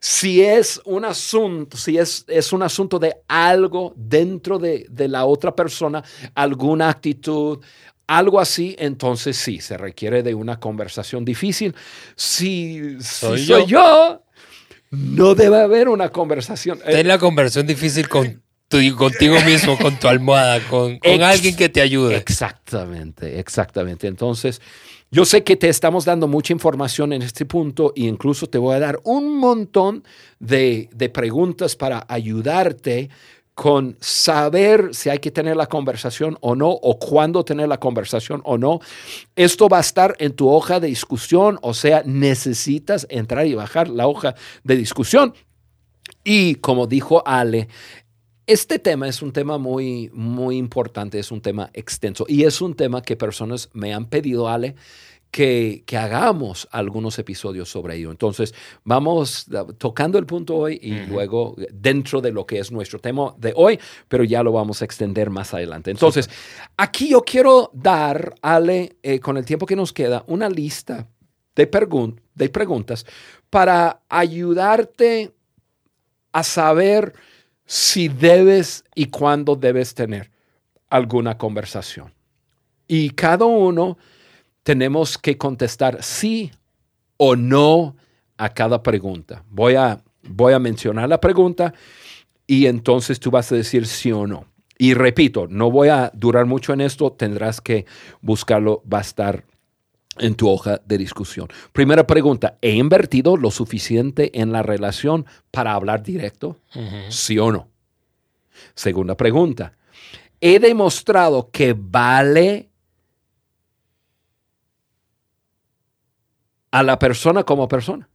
Si 0.01 0.41
es 0.41 0.81
un 0.83 1.05
asunto, 1.05 1.77
si 1.77 1.97
es, 1.97 2.25
es 2.27 2.51
un 2.51 2.63
asunto 2.63 2.99
de 2.99 3.15
algo 3.27 3.93
dentro 3.95 4.59
de, 4.59 4.85
de 4.89 5.07
la 5.07 5.25
otra 5.25 5.55
persona, 5.55 6.03
alguna 6.33 6.89
actitud, 6.89 7.59
algo 8.17 8.39
así, 8.39 8.75
entonces 8.77 9.37
sí, 9.37 9.61
se 9.61 9.77
requiere 9.77 10.23
de 10.23 10.35
una 10.35 10.59
conversación 10.59 11.23
difícil. 11.23 11.75
Si 12.15 12.97
soy, 13.01 13.45
yo. 13.45 14.23
no 14.91 15.35
debe 15.35 15.61
haber 15.61 15.87
una 15.87 16.09
conversación. 16.09 16.79
Ten 16.79 16.97
eh, 16.97 17.03
la 17.03 17.17
conversación 17.17 17.67
difícil 17.67 18.09
con 18.09 18.41
contigo 18.97 19.35
mismo, 19.45 19.77
con 19.77 19.99
tu 19.99 20.07
almohada, 20.07 20.59
con, 20.69 20.97
con 20.99 21.21
alguien 21.21 21.55
que 21.55 21.69
te 21.69 21.81
ayude. 21.81 22.15
Exactamente, 22.15 23.39
exactamente. 23.39 24.07
Entonces, 24.07 24.61
yo 25.09 25.25
sé 25.25 25.43
que 25.43 25.57
te 25.57 25.67
estamos 25.67 26.05
dando 26.05 26.27
mucha 26.27 26.53
información 26.53 27.11
en 27.11 27.21
este 27.21 27.45
punto 27.45 27.91
e 27.97 28.03
incluso 28.03 28.47
te 28.47 28.57
voy 28.57 28.75
a 28.75 28.79
dar 28.79 28.99
un 29.03 29.37
montón 29.37 30.03
de, 30.39 30.89
de 30.93 31.09
preguntas 31.09 31.75
para 31.75 32.05
ayudarte 32.07 33.09
con 33.55 33.97
saber 33.99 34.89
si 34.93 35.09
hay 35.09 35.19
que 35.19 35.31
tener 35.31 35.55
la 35.55 35.67
conversación 35.67 36.37
o 36.41 36.55
no, 36.55 36.69
o 36.69 36.97
cuándo 36.97 37.43
tener 37.43 37.67
la 37.67 37.79
conversación 37.79 38.41
o 38.45 38.57
no. 38.57 38.79
Esto 39.35 39.67
va 39.67 39.77
a 39.77 39.81
estar 39.81 40.15
en 40.19 40.33
tu 40.33 40.49
hoja 40.49 40.79
de 40.79 40.87
discusión, 40.87 41.59
o 41.61 41.73
sea, 41.73 42.03
necesitas 42.05 43.05
entrar 43.09 43.45
y 43.45 43.53
bajar 43.53 43.89
la 43.89 44.07
hoja 44.07 44.35
de 44.63 44.75
discusión. 44.77 45.33
Y 46.23 46.55
como 46.55 46.87
dijo 46.87 47.23
Ale, 47.25 47.67
este 48.47 48.79
tema 48.79 49.07
es 49.07 49.21
un 49.21 49.31
tema 49.31 49.57
muy, 49.57 50.09
muy 50.13 50.57
importante, 50.57 51.19
es 51.19 51.31
un 51.31 51.41
tema 51.41 51.69
extenso 51.73 52.25
y 52.27 52.43
es 52.43 52.61
un 52.61 52.75
tema 52.75 53.01
que 53.01 53.15
personas 53.15 53.69
me 53.73 53.93
han 53.93 54.07
pedido, 54.07 54.49
Ale, 54.49 54.75
que, 55.31 55.83
que, 55.85 55.97
hagamos 55.97 56.67
algunos 56.71 57.17
episodios 57.17 57.69
sobre 57.69 57.95
ello. 57.95 58.11
Entonces, 58.11 58.53
vamos 58.83 59.47
tocando 59.77 60.19
el 60.19 60.25
punto 60.25 60.57
hoy 60.57 60.79
y 60.81 60.91
luego 61.05 61.55
dentro 61.71 62.19
de 62.19 62.31
lo 62.31 62.45
que 62.45 62.59
es 62.59 62.71
nuestro 62.71 62.99
tema 62.99 63.33
de 63.37 63.53
hoy, 63.55 63.79
pero 64.07 64.25
ya 64.25 64.43
lo 64.43 64.51
vamos 64.51 64.81
a 64.81 64.85
extender 64.85 65.29
más 65.29 65.53
adelante. 65.53 65.89
Entonces, 65.89 66.29
aquí 66.75 67.09
yo 67.09 67.21
quiero 67.21 67.71
dar, 67.73 68.35
Ale, 68.41 68.97
eh, 69.01 69.19
con 69.19 69.37
el 69.37 69.45
tiempo 69.45 69.65
que 69.65 69.75
nos 69.75 69.93
queda, 69.93 70.23
una 70.27 70.49
lista 70.49 71.07
de, 71.55 72.13
de 72.35 72.49
preguntas 72.49 73.05
para 73.49 74.01
ayudarte 74.09 75.33
a 76.33 76.43
saber 76.43 77.13
si 77.65 78.09
debes 78.09 78.83
y 78.95 79.05
cuándo 79.05 79.55
debes 79.55 79.93
tener 79.93 80.29
alguna 80.89 81.37
conversación. 81.37 82.13
Y 82.87 83.11
cada 83.11 83.45
uno 83.45 83.97
tenemos 84.63 85.17
que 85.17 85.37
contestar 85.37 86.03
sí 86.03 86.51
o 87.17 87.35
no 87.35 87.95
a 88.37 88.49
cada 88.49 88.81
pregunta. 88.81 89.43
Voy 89.49 89.75
a, 89.75 90.01
voy 90.23 90.53
a 90.53 90.59
mencionar 90.59 91.09
la 91.09 91.19
pregunta 91.19 91.73
y 92.47 92.65
entonces 92.65 93.19
tú 93.19 93.31
vas 93.31 93.51
a 93.51 93.55
decir 93.55 93.85
sí 93.85 94.11
o 94.11 94.25
no. 94.27 94.45
Y 94.77 94.95
repito, 94.95 95.47
no 95.47 95.69
voy 95.69 95.89
a 95.89 96.11
durar 96.15 96.47
mucho 96.47 96.73
en 96.73 96.81
esto, 96.81 97.11
tendrás 97.11 97.61
que 97.61 97.85
buscarlo, 98.19 98.81
va 98.91 98.97
a 98.97 99.01
estar 99.01 99.45
en 100.17 100.33
tu 100.33 100.49
hoja 100.49 100.81
de 100.83 100.97
discusión. 100.97 101.47
Primera 101.71 102.07
pregunta, 102.07 102.57
¿he 102.61 102.71
invertido 102.71 103.37
lo 103.37 103.51
suficiente 103.51 104.41
en 104.41 104.51
la 104.51 104.63
relación 104.63 105.27
para 105.51 105.73
hablar 105.73 106.01
directo? 106.01 106.57
¿Sí 107.09 107.37
o 107.37 107.51
no? 107.51 107.67
Segunda 108.73 109.15
pregunta, 109.15 109.73
¿he 110.39 110.59
demostrado 110.59 111.51
que 111.51 111.75
vale 111.77 112.70
a 116.71 116.83
la 116.83 116.97
persona 116.97 117.43
como 117.43 117.67
persona? 117.67 118.07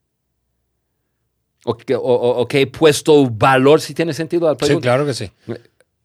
¿O 1.65 2.47
que, 2.47 2.61
he 2.61 2.67
puesto 2.69 3.29
valor, 3.29 3.81
si 3.81 3.93
tiene 3.93 4.15
sentido 4.15 4.57
pregunta? 4.57 4.81
Sí, 4.81 4.83
claro 4.83 5.05
que 5.05 5.15
sí. 5.15 5.31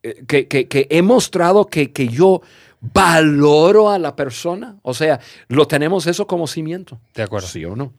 Eh, 0.01 0.25
que, 0.25 0.87
he 0.89 1.01
mostrado 1.03 1.67
que, 1.67 2.07
yo 2.11 2.41
valoro 2.79 3.89
a 3.89 3.99
la 3.99 4.15
persona. 4.15 4.77
O 4.81 4.93
sea, 4.93 5.19
lo 5.47 5.67
tenemos 5.67 6.07
eso 6.07 6.25
como 6.25 6.47
cimiento. 6.47 6.99
De 7.13 7.21
acuerdo. 7.21 7.47
¿Sí 7.47 7.63
o 7.63 7.75
no? 7.75 7.93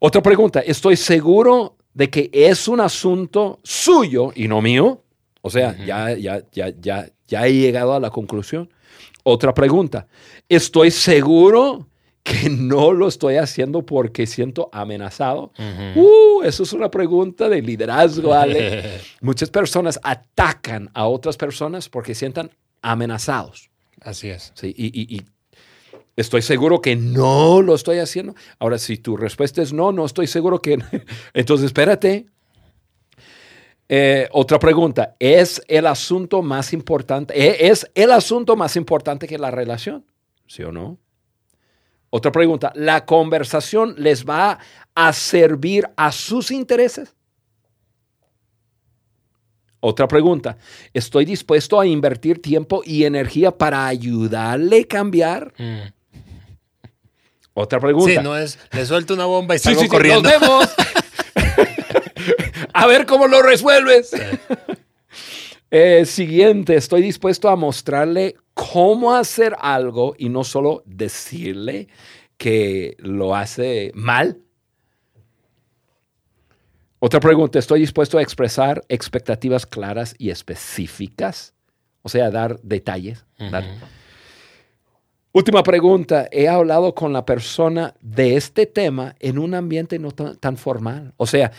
Otra 0.00 0.20
pregunta, 0.22 0.60
¿estoy 0.60 0.96
seguro 0.96 1.76
de 1.94 2.10
que 2.10 2.30
es 2.32 2.68
un 2.68 2.80
asunto 2.80 3.60
suyo 3.62 4.32
y 4.34 4.48
no 4.48 4.60
mío? 4.60 5.02
O 5.40 5.50
sea, 5.50 5.76
ya, 5.86 6.12
ya, 6.16 6.42
ya, 6.50 6.68
ya, 6.80 7.08
ya 7.28 7.46
he 7.46 7.54
llegado 7.54 7.94
a 7.94 8.00
la 8.00 8.10
conclusión. 8.10 8.68
Otra 9.22 9.54
pregunta, 9.54 10.08
¿estoy 10.48 10.90
seguro 10.90 11.86
que 12.26 12.50
no 12.50 12.92
lo 12.92 13.06
estoy 13.06 13.36
haciendo 13.36 13.86
porque 13.86 14.26
siento 14.26 14.68
amenazado? 14.72 15.52
uh, 15.94 16.42
eso 16.42 16.64
es 16.64 16.72
una 16.72 16.90
pregunta 16.90 17.48
de 17.48 17.62
liderazgo, 17.62 18.34
Ale. 18.34 19.00
Muchas 19.20 19.48
personas 19.48 20.00
atacan 20.02 20.90
a 20.92 21.06
otras 21.06 21.36
personas 21.36 21.88
porque 21.88 22.16
sientan 22.16 22.50
amenazados. 22.82 23.70
Así 24.00 24.28
es. 24.28 24.52
Sí, 24.56 24.74
y, 24.76 25.22
estoy 26.16 26.42
seguro 26.42 26.80
que 26.80 26.96
no 26.96 27.62
lo 27.62 27.76
estoy 27.76 27.98
haciendo. 27.98 28.34
Ahora, 28.58 28.78
si 28.78 28.96
tu 28.96 29.16
respuesta 29.16 29.62
es 29.62 29.72
no, 29.72 29.92
no 29.92 30.04
estoy 30.04 30.26
seguro 30.26 30.60
que... 30.60 30.78
Entonces, 31.32 31.66
espérate. 31.66 32.26
Eh, 33.88 34.28
otra 34.32 34.58
pregunta, 34.58 35.14
¿es 35.20 35.62
el 35.68 35.86
asunto 35.86 36.42
más 36.42 36.72
importante, 36.72 37.40
eh, 37.40 37.68
es 37.68 37.88
el 37.94 38.10
asunto 38.10 38.56
más 38.56 38.74
importante 38.74 39.28
que 39.28 39.38
la 39.38 39.52
relación? 39.52 40.04
¿Sí 40.48 40.64
o 40.64 40.72
no? 40.72 40.98
Otra 42.10 42.32
pregunta, 42.32 42.72
¿la 42.74 43.04
conversación 43.04 43.94
les 43.98 44.24
va 44.24 44.58
a 44.94 45.12
servir 45.12 45.88
a 45.96 46.12
sus 46.12 46.50
intereses? 46.50 47.14
Otra 49.80 50.08
pregunta, 50.08 50.56
¿estoy 50.94 51.24
dispuesto 51.24 51.78
a 51.78 51.86
invertir 51.86 52.40
tiempo 52.40 52.82
y 52.84 53.04
energía 53.04 53.50
para 53.50 53.86
ayudarle 53.86 54.80
a 54.80 54.88
cambiar? 54.88 55.52
Mm. 55.58 55.92
Otra 57.54 57.80
pregunta. 57.80 58.10
Sí, 58.10 58.18
no 58.22 58.36
es, 58.36 58.58
le 58.72 58.84
suelto 58.84 59.14
una 59.14 59.26
bomba 59.26 59.54
y 59.54 59.58
salgo 59.58 59.86
corriendo. 59.88 60.28
nos 60.28 60.40
vemos. 60.40 60.68
a 62.72 62.86
ver 62.86 63.06
cómo 63.06 63.26
lo 63.26 63.42
resuelves. 63.42 64.12
Eh, 65.78 66.06
siguiente, 66.06 66.74
estoy 66.74 67.02
dispuesto 67.02 67.50
a 67.50 67.54
mostrarle 67.54 68.34
cómo 68.54 69.14
hacer 69.14 69.54
algo 69.60 70.14
y 70.16 70.30
no 70.30 70.42
solo 70.42 70.82
decirle 70.86 71.88
que 72.38 72.96
lo 72.98 73.36
hace 73.36 73.92
mal. 73.94 74.38
Otra 76.98 77.20
pregunta, 77.20 77.58
¿estoy 77.58 77.80
dispuesto 77.80 78.16
a 78.16 78.22
expresar 78.22 78.86
expectativas 78.88 79.66
claras 79.66 80.14
y 80.16 80.30
específicas? 80.30 81.52
O 82.00 82.08
sea, 82.08 82.30
dar 82.30 82.58
detalles. 82.62 83.26
Última 85.32 85.62
pregunta, 85.62 86.26
he 86.32 86.48
hablado 86.48 86.94
con 86.94 87.12
la 87.12 87.26
persona 87.26 87.94
de 88.00 88.36
este 88.36 88.64
tema 88.64 89.14
en 89.20 89.38
un 89.38 89.52
ambiente 89.52 89.98
no 89.98 90.10
tan 90.12 90.56
formal. 90.56 91.12
O 91.18 91.26
sea, 91.26 91.52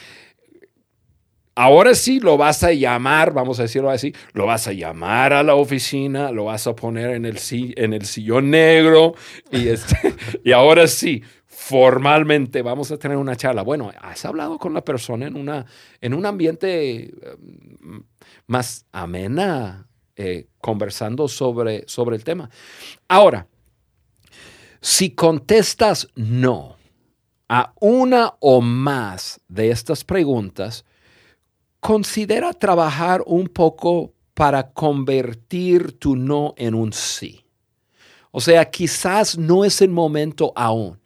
Ahora 1.60 1.96
sí 1.96 2.20
lo 2.20 2.38
vas 2.38 2.64
a 2.64 2.72
llamar, 2.72 3.34
vamos 3.34 3.58
a 3.58 3.64
decirlo 3.64 3.90
así, 3.90 4.14
lo 4.34 4.46
vas 4.46 4.68
a 4.68 4.74
llamar 4.74 5.34
a 5.34 5.42
la 5.42 5.56
oficina, 5.56 6.32
lo 6.32 6.46
vas 6.46 6.68
a 6.68 6.76
poner 6.76 7.16
en 7.16 7.26
el, 7.26 7.40
en 7.50 7.94
el 7.94 8.06
sillón 8.06 8.52
negro 8.52 9.16
y, 9.52 9.68
este, 9.70 10.14
y 10.44 10.52
ahora 10.52 10.86
sí, 10.86 11.24
formalmente 11.48 12.62
vamos 12.62 12.92
a 12.92 12.98
tener 13.00 13.18
una 13.18 13.36
charla. 13.36 13.64
Bueno, 13.64 13.92
has 14.00 14.24
hablado 14.24 14.60
con 14.60 14.76
la 14.76 14.86
persona 14.86 15.26
en, 15.26 15.36
una, 15.36 15.66
en 16.00 16.14
un 16.14 16.28
ambiente 16.28 17.12
mm, 17.40 17.98
más 18.46 18.86
amena, 18.92 19.88
eh, 20.16 20.50
conversando 20.60 21.28
sobre, 21.28 21.86
sobre 21.88 22.18
el 22.18 22.24
tema. 22.24 22.52
Ahora, 23.08 23.48
si 24.80 25.10
contestas 25.10 26.08
no 26.14 26.78
a 27.50 27.74
una 27.80 28.36
o 28.42 28.62
más 28.62 29.42
de 29.48 29.72
estas 29.72 30.04
preguntas, 30.04 30.86
considera 31.88 32.52
trabajar 32.52 33.24
un 33.26 33.48
poco 33.48 34.14
para 34.34 34.72
convertir 34.72 35.98
tu 35.98 36.18
no 36.18 36.54
en 36.58 36.76
un 36.76 36.92
sí. 36.92 37.46
O 38.32 38.42
sea, 38.42 38.70
quizás 38.70 39.38
no 39.38 39.64
es 39.64 39.82
el 39.82 39.90
momento 39.90 40.52
aún. 40.54 41.00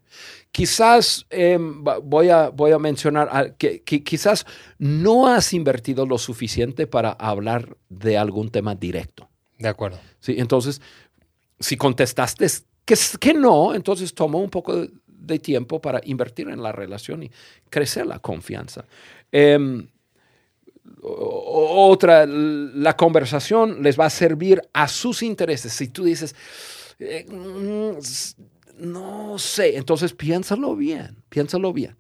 Quizás 0.51 1.27
em, 1.29 1.83
voy, 1.83 2.29
a, 2.29 2.49
voy, 2.49 2.71
a, 2.71 2.79
mencionar 2.79 3.55
que, 3.57 3.83
quizás 3.83 4.43
no 4.79 5.27
has 5.27 5.53
invertido 5.53 6.07
lo 6.07 6.17
suficiente 6.17 6.87
para 6.87 7.11
hablar 7.11 7.77
de 7.87 8.17
algún 8.17 8.49
tema 8.49 8.73
directo. 8.73 9.29
De 9.59 9.67
acuerdo. 9.67 9.99
Sí, 10.19 10.33
entonces, 10.39 10.81
si 11.59 11.77
contestaste 11.77 12.47
que, 12.85 12.95
que 13.19 13.35
no, 13.35 13.75
entonces 13.75 14.15
toma 14.15 14.39
un 14.39 14.49
poco 14.49 14.87
de, 15.05 15.37
tiempo 15.37 15.79
para 15.79 16.01
invertir 16.05 16.49
en 16.49 16.63
la 16.63 16.71
relación 16.71 17.21
y 17.21 17.31
crecer 17.69 18.07
la 18.07 18.17
confianza. 18.17 18.87
Em, 19.31 19.87
otra, 21.01 22.25
la 22.25 22.95
conversación 22.95 23.83
les 23.83 23.99
va 23.99 24.05
a 24.05 24.09
servir 24.09 24.61
a 24.73 24.87
sus 24.87 25.23
intereses. 25.23 25.73
Si 25.73 25.87
tú 25.87 26.03
dices, 26.03 26.35
eh, 26.99 27.25
mm, 27.29 27.97
no 28.85 29.37
sé, 29.37 29.77
entonces 29.77 30.13
piénsalo 30.13 30.75
bien, 30.75 31.23
piénsalo 31.29 31.73
bien. 31.73 31.95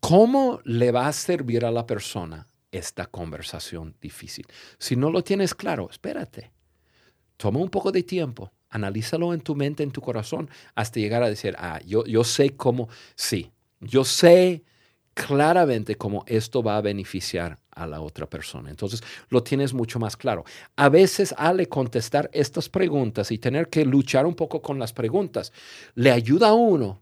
¿Cómo 0.00 0.60
le 0.64 0.92
va 0.92 1.08
a 1.08 1.12
servir 1.12 1.64
a 1.64 1.70
la 1.70 1.86
persona 1.86 2.46
esta 2.70 3.06
conversación 3.06 3.96
difícil? 4.00 4.46
Si 4.78 4.94
no 4.94 5.10
lo 5.10 5.24
tienes 5.24 5.54
claro, 5.54 5.88
espérate. 5.90 6.52
Toma 7.36 7.58
un 7.58 7.68
poco 7.68 7.92
de 7.92 8.02
tiempo, 8.02 8.52
analízalo 8.70 9.34
en 9.34 9.40
tu 9.40 9.54
mente, 9.54 9.82
en 9.82 9.90
tu 9.90 10.00
corazón, 10.00 10.48
hasta 10.74 11.00
llegar 11.00 11.22
a 11.22 11.28
decir, 11.28 11.54
ah, 11.58 11.80
yo, 11.84 12.04
yo 12.06 12.24
sé 12.24 12.50
cómo, 12.50 12.88
sí, 13.14 13.52
yo 13.80 14.04
sé 14.04 14.64
claramente 15.16 15.96
cómo 15.96 16.24
esto 16.26 16.62
va 16.62 16.76
a 16.76 16.82
beneficiar 16.82 17.58
a 17.70 17.86
la 17.86 18.02
otra 18.02 18.26
persona. 18.26 18.68
Entonces 18.68 19.02
lo 19.30 19.42
tienes 19.42 19.72
mucho 19.72 19.98
más 19.98 20.14
claro. 20.14 20.44
A 20.76 20.90
veces 20.90 21.34
al 21.38 21.66
contestar 21.68 22.28
estas 22.34 22.68
preguntas 22.68 23.32
y 23.32 23.38
tener 23.38 23.68
que 23.70 23.86
luchar 23.86 24.26
un 24.26 24.34
poco 24.34 24.60
con 24.60 24.78
las 24.78 24.92
preguntas, 24.92 25.54
le 25.94 26.10
ayuda 26.10 26.48
a 26.48 26.52
uno 26.52 27.00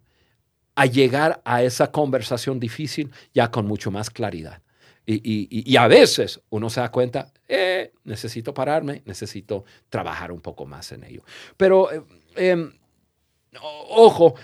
a 0.76 0.86
llegar 0.86 1.42
a 1.44 1.64
esa 1.64 1.90
conversación 1.90 2.60
difícil 2.60 3.10
ya 3.34 3.50
con 3.50 3.66
mucho 3.66 3.90
más 3.90 4.10
claridad. 4.10 4.62
Y, 5.06 5.76
a 5.76 5.88
veces 5.88 6.40
uno 6.50 6.70
se 6.70 6.80
da 6.80 6.90
cuenta, 6.92 7.32
eh, 7.48 7.92
necesito 8.04 8.54
pararme, 8.54 9.02
necesito 9.06 9.64
trabajar 9.88 10.30
un 10.30 10.40
poco 10.40 10.66
más 10.66 10.92
en 10.92 11.02
ello. 11.02 11.24
Pero, 11.56 11.90
eh, 11.92 12.02
em, 12.36 12.72
ojo, 13.60 14.36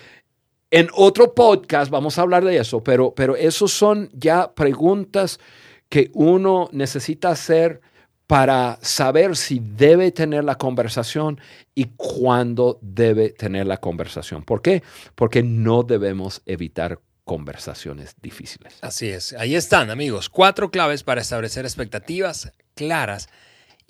en 0.71 0.89
otro 0.95 1.35
podcast 1.35 1.91
vamos 1.91 2.19
a 2.19 2.23
hablar 2.23 2.45
de 2.45 2.57
eso, 2.57 2.83
pero, 2.83 3.13
pero 3.15 3.37
esos 3.37 3.73
son 3.73 4.11
ya 4.13 4.53
preguntas 4.55 5.41
que 5.89 6.11
uno 6.15 6.69
necesita 6.73 7.31
hacer 7.31 7.81
para 8.27 8.79
saber 8.81 9.37
si 9.37 9.61
debe 9.61 10.13
tener 10.13 10.45
la 10.45 10.55
conversación 10.55 11.41
y 11.75 11.87
cuándo 11.97 12.79
debe 12.81 13.31
tener 13.31 13.67
la 13.67 13.79
conversación. 13.79 14.45
¿Por 14.45 14.63
qué? 14.63 14.85
Porque 15.17 15.43
no 15.43 15.83
debemos 15.83 16.41
evitar 16.47 17.01
conversaciones 17.25 18.15
difíciles. 18.23 18.79
Así 18.83 19.09
es. 19.09 19.33
Ahí 19.33 19.57
están, 19.57 19.91
amigos. 19.91 20.29
Cuatro 20.29 20.71
claves 20.71 21.03
para 21.03 21.21
establecer 21.21 21.65
expectativas 21.65 22.53
claras 22.77 23.29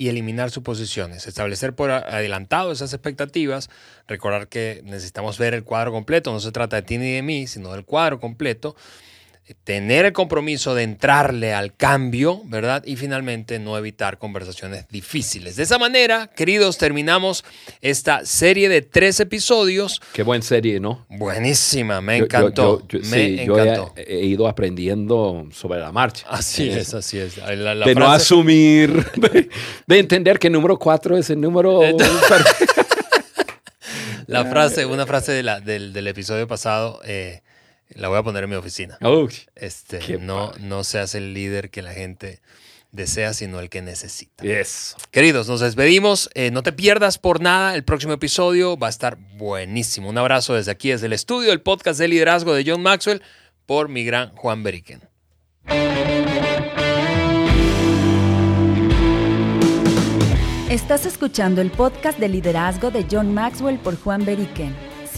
y 0.00 0.08
eliminar 0.08 0.50
suposiciones. 0.50 1.26
Establecer 1.26 1.74
por 1.74 1.90
adelantado 1.90 2.72
esas 2.72 2.94
expectativas. 2.94 3.68
Recordar 4.08 4.48
que 4.48 4.80
necesitamos 4.82 5.36
ver 5.36 5.52
el 5.52 5.62
cuadro 5.62 5.92
completo. 5.92 6.32
No 6.32 6.40
se 6.40 6.52
trata 6.52 6.76
de 6.76 6.82
ti 6.82 6.96
ni 6.96 7.12
de 7.12 7.20
mí, 7.20 7.46
sino 7.46 7.70
del 7.72 7.84
cuadro 7.84 8.18
completo 8.18 8.74
tener 9.64 10.04
el 10.04 10.12
compromiso 10.12 10.74
de 10.74 10.82
entrarle 10.82 11.52
al 11.54 11.74
cambio, 11.74 12.42
¿verdad? 12.46 12.82
Y 12.84 12.96
finalmente 12.96 13.58
no 13.58 13.76
evitar 13.78 14.18
conversaciones 14.18 14.86
difíciles. 14.88 15.56
De 15.56 15.62
esa 15.62 15.78
manera, 15.78 16.28
queridos, 16.28 16.78
terminamos 16.78 17.44
esta 17.80 18.24
serie 18.24 18.68
de 18.68 18.82
tres 18.82 19.20
episodios. 19.20 20.00
Qué 20.12 20.22
buena 20.22 20.44
serie, 20.44 20.80
¿no? 20.80 21.06
Buenísima, 21.08 22.00
me 22.00 22.18
encantó. 22.18 22.86
me 23.10 23.42
encantó. 23.42 23.92
he, 23.96 24.26
ido 24.26 24.48
aprendiendo 24.48 25.46
sobre 25.52 25.80
la 25.80 25.92
marcha. 25.92 26.26
Así 26.28 26.68
es, 26.68 26.94
así 26.94 27.18
es. 27.18 27.36
de 27.36 27.94
no 27.94 28.10
asumir, 28.10 29.04
de, 29.86 29.98
entender 29.98 30.38
que 30.38 30.46
el 30.48 30.52
número 30.52 30.78
cuatro 30.78 31.16
es 31.16 31.30
el 31.30 31.40
número... 31.40 31.80
la 34.26 34.44
frase, 34.44 34.86
una 34.86 35.06
frase 35.06 35.32
del, 35.32 36.06
episodio 36.06 36.46
pasado... 36.46 37.00
Eh, 37.04 37.42
la 37.94 38.08
voy 38.08 38.18
a 38.18 38.22
poner 38.22 38.44
en 38.44 38.50
mi 38.50 38.56
oficina. 38.56 38.98
este, 39.54 40.18
no, 40.18 40.52
no 40.60 40.84
seas 40.84 41.14
el 41.14 41.34
líder 41.34 41.70
que 41.70 41.82
la 41.82 41.92
gente 41.92 42.40
desea, 42.92 43.34
sino 43.34 43.60
el 43.60 43.68
que 43.68 43.82
necesita. 43.82 44.44
Yes. 44.44 44.96
Queridos, 45.10 45.48
nos 45.48 45.60
despedimos. 45.60 46.30
Eh, 46.34 46.50
no 46.50 46.62
te 46.62 46.72
pierdas 46.72 47.18
por 47.18 47.40
nada 47.40 47.74
el 47.74 47.84
próximo 47.84 48.12
episodio. 48.12 48.76
Va 48.76 48.88
a 48.88 48.90
estar 48.90 49.16
buenísimo. 49.36 50.08
Un 50.08 50.18
abrazo 50.18 50.54
desde 50.54 50.72
aquí, 50.72 50.90
desde 50.90 51.06
el 51.06 51.12
estudio 51.12 51.50
del 51.50 51.60
podcast 51.60 51.98
de 51.98 52.08
liderazgo 52.08 52.54
de 52.54 52.64
John 52.66 52.82
Maxwell 52.82 53.22
por 53.66 53.88
mi 53.88 54.04
gran 54.04 54.30
Juan 54.34 54.62
Beriken. 54.62 55.02
Estás 60.68 61.04
escuchando 61.04 61.60
el 61.60 61.70
podcast 61.70 62.18
de 62.18 62.28
liderazgo 62.28 62.90
de 62.92 63.04
John 63.10 63.34
Maxwell 63.34 63.78
por 63.78 64.00
Juan 64.00 64.24
Beriken. 64.24 64.89